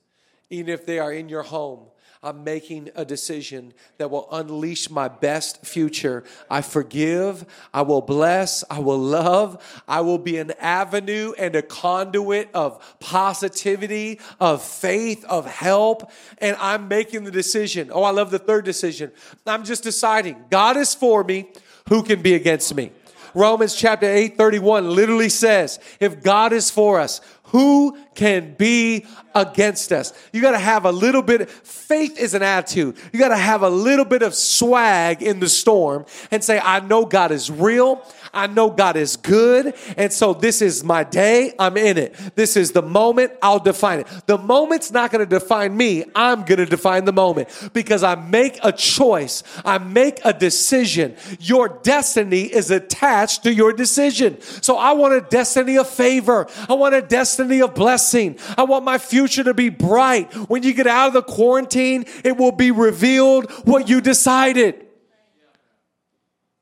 even 0.50 0.74
if 0.74 0.86
they 0.86 1.00
are 1.00 1.12
in 1.12 1.30
your 1.30 1.44
home, 1.44 1.88
I'm 2.24 2.44
making 2.44 2.90
a 2.96 3.04
decision 3.04 3.74
that 3.98 4.12
will 4.12 4.28
unleash 4.32 4.92
my 4.92 5.08
best 5.08 5.66
future. 5.66 6.24
I 6.52 6.62
forgive, 6.62 7.46
I 7.74 7.82
will 7.82 8.02
bless, 8.02 8.64
I 8.70 8.78
will 8.78 9.00
love, 9.00 9.82
I 9.88 10.02
will 10.02 10.20
be 10.20 10.38
an 10.38 10.52
avenue 10.60 11.34
and 11.40 11.56
a 11.56 11.64
conduit 11.64 12.50
of 12.54 13.00
positivity, 13.00 14.20
of 14.40 14.62
faith, 14.62 15.26
of 15.26 15.48
help. 15.48 16.12
And 16.38 16.56
I'm 16.60 16.88
making 16.88 17.24
the 17.24 17.32
decision. 17.32 17.90
Oh, 17.92 18.04
I 18.04 18.12
love 18.12 18.30
the 18.30 18.40
third 18.40 18.66
decision. 18.66 19.12
I'm 19.48 19.64
just 19.64 19.82
deciding 19.82 20.46
God 20.52 20.78
is 20.78 20.94
for 20.94 21.24
me, 21.24 21.50
who 21.90 22.04
can 22.04 22.22
be 22.22 22.36
against 22.36 22.76
me? 22.76 22.92
Romans 23.34 23.76
chapter 23.76 24.06
8, 24.06 24.38
31 24.38 24.90
literally 24.96 25.30
says, 25.30 25.80
if 26.00 26.22
God 26.22 26.54
is 26.54 26.70
for 26.70 27.00
us, 27.00 27.22
who 27.52 27.98
can 28.16 28.54
be 28.54 29.06
against 29.36 29.92
us? 29.92 30.14
You 30.32 30.42
got 30.42 30.52
to 30.52 30.60
have 30.60 30.86
a 30.86 30.92
little 30.92 31.22
bit, 31.22 31.50
faith 31.50 32.18
is 32.18 32.34
an 32.34 32.42
attitude. 32.42 32.96
You 33.12 33.20
got 33.20 33.30
to 33.30 33.38
have 33.38 33.62
a 33.62 33.70
little 33.70 34.06
bit 34.06 34.22
of 34.22 34.34
swag 34.34 35.22
in 35.22 35.42
the 35.42 35.50
storm 35.50 36.06
and 36.32 36.42
say, 36.42 36.60
I 36.60 36.80
know 36.80 37.06
God 37.06 37.32
is 37.32 37.52
real. 37.52 38.06
I 38.34 38.48
know 38.48 38.70
God 38.70 38.96
is 38.96 39.18
good. 39.18 39.76
And 39.98 40.12
so 40.12 40.34
this 40.34 40.62
is 40.62 40.84
my 40.84 41.04
day. 41.04 41.54
I'm 41.60 41.78
in 41.78 41.98
it. 41.98 42.16
This 42.36 42.56
is 42.56 42.72
the 42.72 42.82
moment. 42.82 43.34
I'll 43.42 43.60
define 43.60 44.00
it. 44.00 44.08
The 44.26 44.38
moment's 44.38 44.92
not 44.92 45.12
going 45.12 45.28
to 45.28 45.30
define 45.30 45.76
me. 45.76 46.06
I'm 46.16 46.44
going 46.44 46.60
to 46.60 46.66
define 46.66 47.06
the 47.06 47.14
moment 47.14 47.50
because 47.74 48.04
I 48.04 48.16
make 48.16 48.60
a 48.64 48.72
choice. 48.72 49.44
I 49.66 49.78
make 49.78 50.20
a 50.24 50.34
decision. 50.34 51.16
Your 51.40 51.70
destiny 51.84 52.44
is 52.44 52.72
attached 52.72 53.44
to 53.44 53.54
your 53.54 53.74
decision. 53.74 54.40
So 54.42 54.78
I 54.78 54.94
want 54.94 55.14
a 55.14 55.22
destiny 55.22 55.78
of 55.78 55.90
favor. 55.90 56.48
I 56.70 56.74
want 56.74 56.96
a 56.96 57.02
destiny 57.02 57.62
of 57.62 57.76
blessing. 57.76 58.38
I 58.58 58.64
want 58.64 58.86
my 58.86 58.98
future 58.98 59.44
to 59.44 59.54
be 59.54 59.70
bright. 59.70 60.34
When 60.50 60.64
you 60.64 60.74
get 60.74 60.88
out 60.88 61.08
of 61.08 61.14
the 61.14 61.24
quarantine, 61.24 62.06
it 62.24 62.38
will 62.38 62.52
be 62.52 62.72
revealed 62.72 63.52
what 63.66 63.90
you 63.90 64.02
decided. 64.02 64.88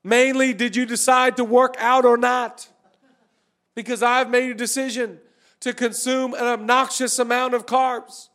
Mainly, 0.10 0.54
did 0.54 0.76
you 0.76 0.88
decide 0.88 1.38
to 1.38 1.44
work 1.44 1.76
out 1.78 2.04
or 2.04 2.18
not? 2.18 2.68
Because 3.76 4.02
I've 4.02 4.28
made 4.28 4.50
a 4.50 4.56
decision 4.56 5.20
to 5.60 5.72
consume 5.72 6.34
an 6.34 6.46
obnoxious 6.46 7.20
amount 7.20 7.54
of 7.54 7.68
carbs, 7.68 8.30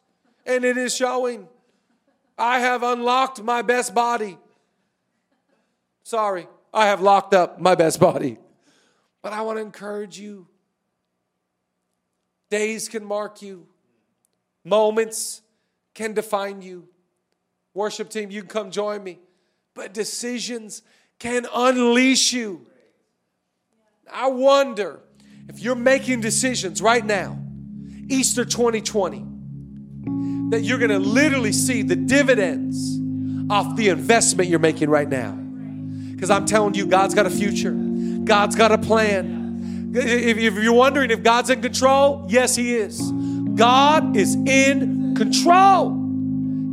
and 0.46 0.64
it 0.64 0.78
is 0.78 0.94
showing. 0.94 1.48
I 2.38 2.60
have 2.60 2.84
unlocked 2.84 3.42
my 3.42 3.62
best 3.62 3.92
body. 3.92 4.38
Sorry, 6.04 6.46
I 6.72 6.86
have 6.86 7.00
locked 7.00 7.34
up 7.34 7.60
my 7.60 7.74
best 7.74 7.98
body. 7.98 8.38
But 9.20 9.32
I 9.32 9.42
want 9.42 9.58
to 9.58 9.62
encourage 9.62 10.16
you. 10.16 10.46
Days 12.50 12.88
can 12.88 13.04
mark 13.04 13.42
you, 13.42 13.66
moments 14.62 15.42
can 15.92 16.14
define 16.14 16.62
you. 16.62 16.86
Worship 17.74 18.10
team, 18.10 18.30
you 18.30 18.42
can 18.42 18.48
come 18.48 18.70
join 18.70 19.02
me. 19.02 19.18
But 19.74 19.92
decisions 19.92 20.82
can 21.18 21.46
unleash 21.54 22.32
you. 22.32 22.66
I 24.12 24.28
wonder 24.28 25.00
if 25.48 25.60
you're 25.60 25.74
making 25.74 26.20
decisions 26.20 26.80
right 26.80 27.04
now, 27.04 27.38
Easter 28.08 28.44
2020, 28.44 29.24
that 30.50 30.62
you're 30.62 30.78
going 30.78 30.90
to 30.90 30.98
literally 30.98 31.52
see 31.52 31.82
the 31.82 31.96
dividends 31.96 32.98
off 33.50 33.76
the 33.76 33.88
investment 33.88 34.48
you're 34.48 34.58
making 34.58 34.88
right 34.90 35.08
now. 35.08 35.32
Because 35.32 36.30
I'm 36.30 36.46
telling 36.46 36.74
you, 36.74 36.86
God's 36.86 37.14
got 37.14 37.26
a 37.26 37.30
future, 37.30 37.72
God's 37.72 38.56
got 38.56 38.72
a 38.72 38.78
plan. 38.78 39.92
If, 39.96 40.54
you're 40.54 40.72
wondering 40.72 41.10
if 41.10 41.22
God's 41.22 41.50
in 41.50 41.62
control, 41.62 42.26
yes, 42.28 42.56
He 42.56 42.74
is. 42.74 43.00
God 43.54 44.16
is 44.16 44.34
in 44.34 45.14
control. 45.14 46.03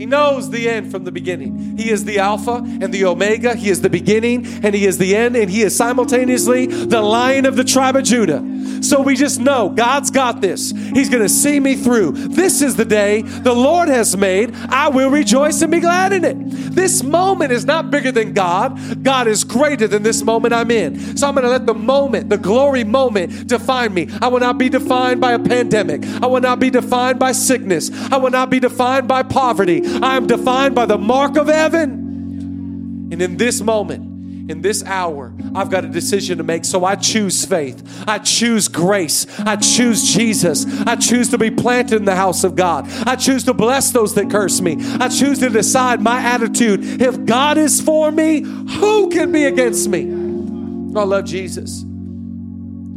He 0.02 0.08
knows 0.08 0.50
the 0.50 0.68
end 0.68 0.90
from 0.90 1.04
the 1.04 1.12
beginning. 1.12 1.78
He 1.78 1.92
is 1.92 2.06
the 2.06 2.18
Alpha 2.18 2.56
and 2.56 2.92
the 2.92 3.06
Omega. 3.06 3.54
He 3.54 3.70
is 3.70 3.82
the 3.82 3.90
beginning 3.92 4.48
and 4.64 4.74
He 4.74 4.88
is 4.88 4.98
the 4.98 5.16
end, 5.16 5.36
and 5.36 5.48
He 5.48 5.62
is 5.62 5.76
simultaneously 5.76 6.66
the 6.66 7.04
Lion 7.04 7.46
of 7.46 7.56
the 7.56 7.64
tribe 7.64 7.96
of 7.96 8.04
Judah. 8.04 8.40
So 8.82 9.02
we 9.02 9.16
just 9.16 9.40
know 9.40 9.70
God's 9.70 10.12
got 10.12 10.42
this. 10.42 10.72
He's 10.72 11.10
going 11.10 11.24
to 11.24 11.30
see 11.30 11.60
me 11.60 11.76
through. 11.76 12.12
This 12.12 12.62
is 12.62 12.76
the 12.76 12.86
day 12.86 13.22
the 13.22 13.54
Lord 13.54 13.88
has 13.90 14.18
made. 14.18 14.56
I 14.56 14.90
will 14.90 15.10
rejoice 15.10 15.62
and 15.62 15.72
be 15.72 15.80
glad 15.80 16.14
in 16.14 16.26
it. 16.26 16.36
This 16.76 17.04
moment 17.04 17.52
is 17.52 17.66
not 17.66 17.92
bigger 17.92 18.12
than 18.12 18.34
God. 18.34 19.04
God 19.04 19.28
is 19.28 19.44
greater 19.44 19.88
than 19.88 20.04
this 20.04 20.24
moment 20.24 20.54
I'm 20.54 20.72
in. 20.72 21.18
So 21.18 21.28
I'm 21.28 21.36
going 21.36 21.44
to 21.44 21.50
let 21.50 21.66
the 21.66 21.74
moment, 21.74 22.30
the 22.30 22.38
glory 22.38 22.84
moment, 22.84 23.48
define 23.48 23.94
me. 23.94 24.10
I 24.22 24.28
will 24.28 24.40
not 24.40 24.58
be 24.58 24.70
defined 24.70 25.22
by 25.22 25.34
a 25.34 25.40
pandemic. 25.40 26.04
I 26.22 26.28
will 26.28 26.42
not 26.42 26.60
be 26.60 26.70
defined 26.70 27.20
by 27.20 27.34
sickness. 27.34 27.92
I 28.12 28.18
will 28.18 28.32
not 28.32 28.50
be 28.50 28.60
defined 28.60 29.08
by 29.08 29.24
poverty. 29.24 29.86
I 29.86 30.16
am 30.16 30.28
defined 30.28 30.76
by 30.76 30.86
the 30.86 30.98
mark 30.98 31.38
of 31.38 31.48
heaven. 31.48 33.10
And 33.12 33.22
in 33.22 33.38
this 33.38 33.62
moment, 33.62 34.50
in 34.50 34.62
this 34.62 34.84
hour, 34.84 35.34
I've 35.56 35.70
got 35.70 35.86
a 35.86 35.90
decision 35.90 36.38
to 36.38 36.44
make. 36.44 36.66
So 36.66 36.86
I 36.86 36.96
choose 36.96 37.46
faith. 37.46 38.04
I 38.08 38.20
choose 38.20 38.68
grace. 38.68 39.28
I 39.40 39.56
choose 39.56 40.14
Jesus. 40.14 40.66
I 40.82 40.96
choose 40.96 41.30
to 41.30 41.38
be 41.38 41.52
planted 41.52 41.98
in 41.98 42.06
the 42.06 42.16
house 42.16 42.44
of 42.44 42.56
God. 42.56 42.90
I 43.08 43.16
choose 43.16 43.44
to 43.46 43.54
bless 43.54 43.92
those 43.92 44.14
that 44.16 44.30
curse 44.30 44.62
me. 44.62 44.78
I 45.00 45.10
choose 45.10 45.40
to 45.40 45.50
decide 45.50 46.02
my 46.02 46.22
attitude. 46.22 47.02
If 47.02 47.26
God 47.26 47.58
is 47.58 47.82
for 47.82 48.12
me, 48.12 48.42
who 48.42 49.10
can 49.10 49.32
be 49.32 49.46
against 49.46 49.90
me? 49.90 50.02
I 50.02 51.04
love 51.04 51.26
Jesus. 51.26 51.84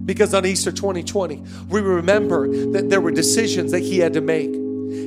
Because 0.04 0.34
on 0.34 0.44
Easter 0.44 0.70
2020, 0.70 1.42
we 1.68 1.80
remember 1.80 2.48
that 2.72 2.90
there 2.90 3.00
were 3.00 3.10
decisions 3.10 3.72
that 3.72 3.80
he 3.80 3.98
had 3.98 4.12
to 4.14 4.20
make. 4.20 4.52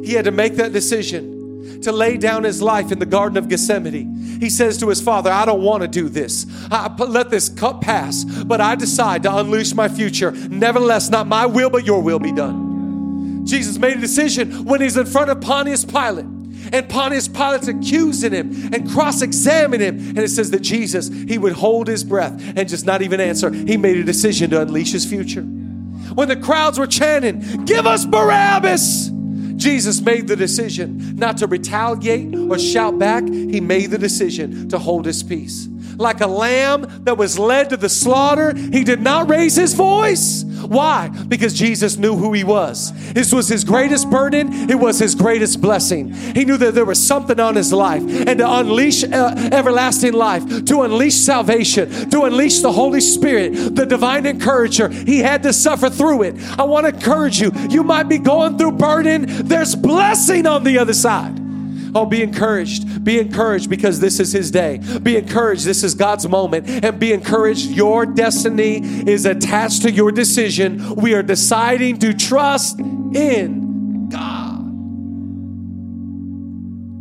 He 0.03 0.13
had 0.13 0.25
to 0.25 0.31
make 0.31 0.55
that 0.55 0.73
decision 0.73 1.36
to 1.83 1.91
lay 1.91 2.17
down 2.17 2.43
his 2.43 2.61
life 2.61 2.91
in 2.91 2.99
the 2.99 3.05
Garden 3.05 3.37
of 3.37 3.47
Gethsemane. 3.47 4.39
He 4.39 4.49
says 4.49 4.77
to 4.79 4.89
his 4.89 5.01
father, 5.01 5.31
I 5.31 5.45
don't 5.45 5.61
want 5.61 5.81
to 5.81 5.87
do 5.87 6.09
this. 6.09 6.45
I, 6.71 6.93
let 6.97 7.29
this 7.29 7.49
cup 7.49 7.81
pass, 7.81 8.23
but 8.23 8.61
I 8.61 8.75
decide 8.75 9.23
to 9.23 9.35
unleash 9.35 9.73
my 9.73 9.87
future. 9.87 10.31
Nevertheless, 10.31 11.09
not 11.09 11.27
my 11.27 11.45
will, 11.45 11.69
but 11.69 11.85
your 11.85 12.01
will 12.01 12.19
be 12.19 12.31
done. 12.31 13.45
Jesus 13.45 13.77
made 13.77 13.97
a 13.97 14.01
decision 14.01 14.65
when 14.65 14.81
he's 14.81 14.97
in 14.97 15.05
front 15.05 15.29
of 15.29 15.41
Pontius 15.41 15.85
Pilate. 15.85 16.25
And 16.73 16.89
Pontius 16.89 17.27
Pilate's 17.29 17.67
accusing 17.67 18.33
him 18.33 18.73
and 18.73 18.89
cross 18.91 19.21
examining 19.21 19.87
him. 19.87 20.09
And 20.09 20.19
it 20.19 20.29
says 20.29 20.51
that 20.51 20.61
Jesus, 20.61 21.07
he 21.07 21.37
would 21.37 21.53
hold 21.53 21.87
his 21.87 22.03
breath 22.03 22.33
and 22.57 22.67
just 22.67 22.85
not 22.85 23.01
even 23.01 23.21
answer. 23.21 23.51
He 23.51 23.77
made 23.77 23.97
a 23.97 24.03
decision 24.03 24.49
to 24.49 24.61
unleash 24.61 24.91
his 24.91 25.05
future. 25.05 25.41
When 25.41 26.27
the 26.27 26.35
crowds 26.35 26.77
were 26.77 26.87
chanting, 26.87 27.65
Give 27.65 27.85
us 27.85 28.05
Barabbas! 28.05 29.11
Jesus 29.57 30.01
made 30.01 30.27
the 30.27 30.35
decision 30.35 31.15
not 31.15 31.37
to 31.37 31.47
retaliate 31.47 32.33
or 32.35 32.57
shout 32.57 32.97
back. 32.97 33.27
He 33.27 33.59
made 33.59 33.91
the 33.91 33.97
decision 33.97 34.69
to 34.69 34.77
hold 34.77 35.05
his 35.05 35.23
peace. 35.23 35.67
Like 35.97 36.21
a 36.21 36.27
lamb 36.27 37.03
that 37.03 37.17
was 37.17 37.39
led 37.39 37.69
to 37.71 37.77
the 37.77 37.89
slaughter, 37.89 38.55
he 38.55 38.83
did 38.83 39.01
not 39.01 39.29
raise 39.29 39.55
his 39.55 39.73
voice. 39.73 40.43
Why? 40.43 41.09
Because 41.27 41.53
Jesus 41.53 41.97
knew 41.97 42.15
who 42.15 42.33
he 42.33 42.43
was. 42.43 42.91
This 43.13 43.31
was 43.31 43.47
his 43.47 43.63
greatest 43.63 44.09
burden, 44.09 44.69
it 44.69 44.75
was 44.75 44.99
his 44.99 45.15
greatest 45.15 45.61
blessing. 45.61 46.13
He 46.13 46.45
knew 46.45 46.57
that 46.57 46.73
there 46.73 46.85
was 46.85 47.05
something 47.05 47.39
on 47.39 47.55
his 47.55 47.71
life, 47.71 48.01
and 48.01 48.39
to 48.39 48.51
unleash 48.51 49.03
uh, 49.03 49.49
everlasting 49.51 50.13
life, 50.13 50.65
to 50.65 50.81
unleash 50.81 51.15
salvation, 51.15 52.09
to 52.09 52.23
unleash 52.23 52.59
the 52.59 52.71
Holy 52.71 53.01
Spirit, 53.01 53.75
the 53.75 53.85
divine 53.85 54.25
encourager, 54.25 54.89
he 54.89 55.19
had 55.19 55.43
to 55.43 55.53
suffer 55.53 55.89
through 55.89 56.23
it. 56.23 56.35
I 56.59 56.63
want 56.63 56.85
to 56.85 56.93
encourage 56.93 57.39
you. 57.39 57.51
You 57.69 57.83
might 57.83 58.09
be 58.09 58.17
going 58.17 58.57
through 58.57 58.73
burden, 58.73 59.25
there's 59.27 59.75
blessing 59.75 60.45
on 60.47 60.63
the 60.63 60.79
other 60.79 60.93
side. 60.93 61.36
Oh, 61.97 62.05
be 62.05 62.21
encouraged. 62.21 63.03
Be 63.03 63.17
encouraged 63.17 63.71
because 63.71 63.99
this 63.99 64.19
is 64.19 64.31
His 64.31 64.51
day. 64.51 64.79
Be 65.01 65.17
encouraged. 65.17 65.65
This 65.65 65.83
is 65.83 65.95
God's 65.95 66.27
moment. 66.27 66.69
And 66.69 66.99
be 66.99 67.11
encouraged. 67.11 67.71
Your 67.71 68.05
destiny 68.05 68.77
is 69.09 69.25
attached 69.25 69.81
to 69.81 69.89
your 69.91 70.11
decision. 70.11 70.93
We 70.93 71.15
are 71.15 71.23
deciding 71.23 71.97
to 71.99 72.13
trust 72.13 72.79
in 72.79 74.09
God. 74.09 74.61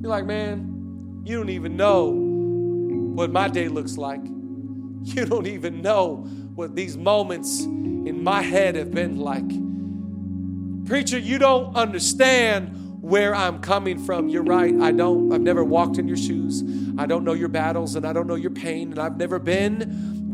You're 0.01 0.11
like, 0.11 0.25
man, 0.25 1.21
you 1.27 1.37
don't 1.37 1.51
even 1.51 1.77
know 1.77 2.09
what 2.09 3.31
my 3.31 3.49
day 3.49 3.69
looks 3.69 3.99
like. 3.99 4.23
You 4.25 5.27
don't 5.27 5.47
even 5.47 5.83
know 5.83 6.27
what 6.55 6.75
these 6.75 6.97
moments 6.97 7.61
in 7.61 8.25
my 8.25 8.41
head 8.41 8.77
have 8.77 8.93
been 8.93 9.19
like. 9.19 9.47
Preacher, 10.87 11.19
you 11.19 11.39
don't 11.39 11.77
understand 11.77 12.86
where 13.07 13.35
I'm 13.37 13.61
coming 13.61 13.99
from. 14.01 14.29
You're 14.29 14.43
right. 14.43 14.75
I 14.81 14.91
don't, 14.91 15.33
I've 15.33 15.41
never 15.41 15.63
walked 15.63 15.97
in 15.97 16.09
your 16.09 16.17
shoes. 16.17 16.65
I 16.99 17.07
don't 17.07 17.23
know 17.23 17.35
your 17.35 17.47
battles 17.47 17.95
and 17.95 18.05
I 18.05 18.13
don't 18.13 18.27
know 18.27 18.35
your 18.35 18.51
pain. 18.51 18.91
And 18.91 18.99
I've 18.99 19.17
never 19.17 19.39
been 19.39 19.83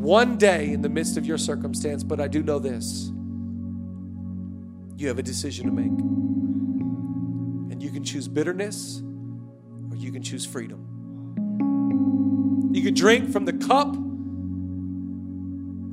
one 0.01 0.39
day 0.39 0.73
in 0.73 0.81
the 0.81 0.89
midst 0.89 1.19
of 1.19 1.27
your 1.27 1.37
circumstance, 1.37 2.03
but 2.03 2.19
I 2.19 2.29
do 2.29 2.43
know 2.43 2.59
this. 2.59 3.13
You 4.97 5.09
have 5.09 5.19
a 5.19 5.23
decision 5.23 5.67
to 5.67 5.73
make. 5.73 5.93
And 7.73 7.83
you 7.83 7.91
can 7.91 8.03
choose 8.05 8.27
bitterness 8.27 9.03
or 9.91 9.97
you 9.99 10.11
can 10.11 10.23
choose 10.23 10.47
freedom. 10.47 10.89
You 12.73 12.83
can 12.83 12.95
drink 12.95 13.31
from 13.31 13.45
the 13.45 13.53
cup 13.53 13.95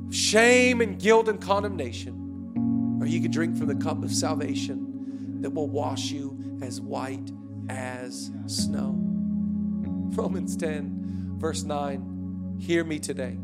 of 0.06 0.14
shame 0.14 0.80
and 0.80 0.98
guilt 0.98 1.28
and 1.28 1.38
condemnation, 1.42 2.96
or 3.02 3.06
you 3.06 3.20
can 3.20 3.30
drink 3.30 3.58
from 3.58 3.66
the 3.66 3.74
cup 3.74 4.02
of 4.02 4.10
salvation 4.10 5.42
that 5.42 5.50
will 5.50 5.68
wash 5.68 6.10
you 6.10 6.39
as 6.62 6.80
white 6.80 7.30
as 7.68 8.30
snow. 8.46 8.94
Romans 10.16 10.56
10, 10.56 11.36
verse 11.38 11.62
9. 11.62 12.56
Hear 12.58 12.84
me 12.84 12.98
today. 12.98 13.38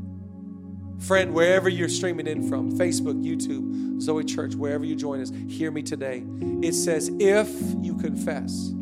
Friend, 0.99 1.35
wherever 1.35 1.69
you're 1.69 1.89
streaming 1.89 2.27
in 2.27 2.49
from, 2.49 2.73
Facebook, 2.73 3.23
YouTube, 3.23 4.01
Zoe 4.01 4.25
Church, 4.25 4.55
wherever 4.55 4.85
you 4.85 4.97
join 4.97 5.21
us, 5.21 5.31
hear 5.49 5.71
me 5.71 5.83
today. 5.83 6.25
It 6.63 6.73
says, 6.73 7.11
if 7.21 7.49
you 7.81 7.97
confess, 7.97 8.73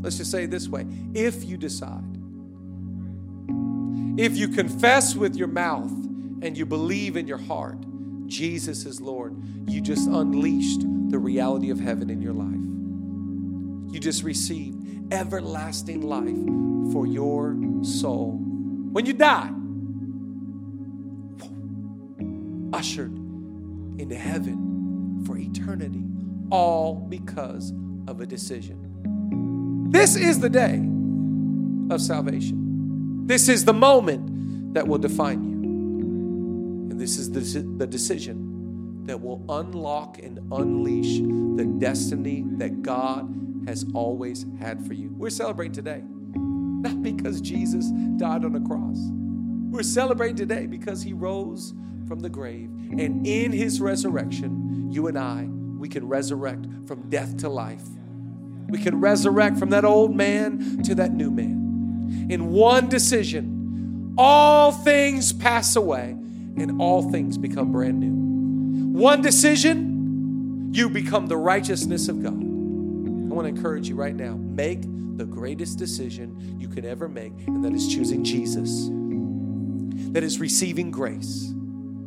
let's 0.00 0.18
just 0.18 0.30
say 0.30 0.44
it 0.44 0.50
this 0.50 0.68
way 0.68 0.86
if 1.14 1.44
you 1.44 1.56
decide, 1.56 2.04
if 4.18 4.36
you 4.36 4.48
confess 4.48 5.14
with 5.14 5.34
your 5.34 5.48
mouth 5.48 5.90
and 5.90 6.56
you 6.56 6.66
believe 6.66 7.16
in 7.16 7.26
your 7.26 7.38
heart, 7.38 7.78
Jesus 8.26 8.84
is 8.84 9.00
Lord, 9.00 9.34
you 9.66 9.80
just 9.80 10.06
unleashed 10.08 10.82
the 11.10 11.18
reality 11.18 11.70
of 11.70 11.80
heaven 11.80 12.10
in 12.10 12.20
your 12.20 12.34
life 12.34 12.61
you 13.92 14.00
just 14.00 14.22
received 14.22 15.12
everlasting 15.12 16.00
life 16.00 16.92
for 16.92 17.06
your 17.06 17.54
soul. 17.82 18.38
When 18.92 19.04
you 19.04 19.12
die, 19.12 19.50
ushered 22.72 23.12
into 24.00 24.14
heaven 24.14 25.22
for 25.26 25.36
eternity, 25.36 26.04
all 26.50 26.94
because 26.94 27.72
of 28.08 28.20
a 28.22 28.26
decision. 28.26 29.88
This 29.90 30.16
is 30.16 30.40
the 30.40 30.48
day 30.48 30.82
of 31.94 32.00
salvation. 32.00 33.26
This 33.26 33.50
is 33.50 33.66
the 33.66 33.74
moment 33.74 34.72
that 34.72 34.88
will 34.88 34.98
define 34.98 35.44
you. 35.44 36.90
And 36.90 36.98
this 36.98 37.18
is 37.18 37.30
the, 37.30 37.60
the 37.76 37.86
decision 37.86 39.04
that 39.04 39.20
will 39.20 39.44
unlock 39.50 40.18
and 40.18 40.38
unleash 40.50 41.20
the 41.58 41.66
destiny 41.78 42.44
that 42.56 42.82
God 42.82 43.42
has 43.66 43.84
always 43.94 44.46
had 44.60 44.86
for 44.86 44.94
you. 44.94 45.12
We're 45.16 45.30
celebrating 45.30 45.72
today, 45.72 46.02
not 46.04 47.02
because 47.02 47.40
Jesus 47.40 47.90
died 48.16 48.44
on 48.44 48.52
the 48.52 48.60
cross. 48.60 48.98
We're 49.70 49.82
celebrating 49.82 50.36
today 50.36 50.66
because 50.66 51.02
he 51.02 51.12
rose 51.12 51.74
from 52.06 52.20
the 52.20 52.28
grave. 52.28 52.68
And 52.98 53.26
in 53.26 53.52
his 53.52 53.80
resurrection, 53.80 54.90
you 54.92 55.06
and 55.06 55.18
I, 55.18 55.44
we 55.78 55.88
can 55.88 56.06
resurrect 56.06 56.66
from 56.86 57.08
death 57.08 57.38
to 57.38 57.48
life. 57.48 57.84
We 58.68 58.78
can 58.78 59.00
resurrect 59.00 59.58
from 59.58 59.70
that 59.70 59.84
old 59.84 60.14
man 60.14 60.82
to 60.82 60.94
that 60.96 61.12
new 61.12 61.30
man. 61.30 62.28
In 62.28 62.52
one 62.52 62.88
decision, 62.88 64.14
all 64.18 64.72
things 64.72 65.32
pass 65.32 65.76
away 65.76 66.10
and 66.10 66.80
all 66.80 67.10
things 67.10 67.38
become 67.38 67.72
brand 67.72 68.00
new. 68.00 68.98
One 68.98 69.22
decision, 69.22 70.70
you 70.72 70.90
become 70.90 71.26
the 71.26 71.36
righteousness 71.36 72.08
of 72.08 72.22
God. 72.22 72.51
I 73.32 73.34
want 73.34 73.46
to 73.46 73.54
encourage 73.54 73.88
you 73.88 73.94
right 73.94 74.14
now 74.14 74.34
make 74.34 74.82
the 75.16 75.24
greatest 75.24 75.78
decision 75.78 76.60
you 76.60 76.68
could 76.68 76.84
ever 76.84 77.08
make, 77.08 77.32
and 77.46 77.64
that 77.64 77.72
is 77.72 77.88
choosing 77.88 78.22
Jesus, 78.22 78.90
that 80.12 80.22
is 80.22 80.38
receiving 80.38 80.90
grace. 80.90 81.50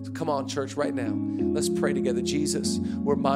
So 0.04 0.12
come 0.12 0.30
on, 0.30 0.48
church, 0.48 0.76
right 0.76 0.94
now. 0.94 1.18
Let's 1.52 1.68
pray 1.68 1.94
together. 1.94 2.22
Jesus, 2.22 2.78
we're 2.78 3.16
mindful. 3.16 3.34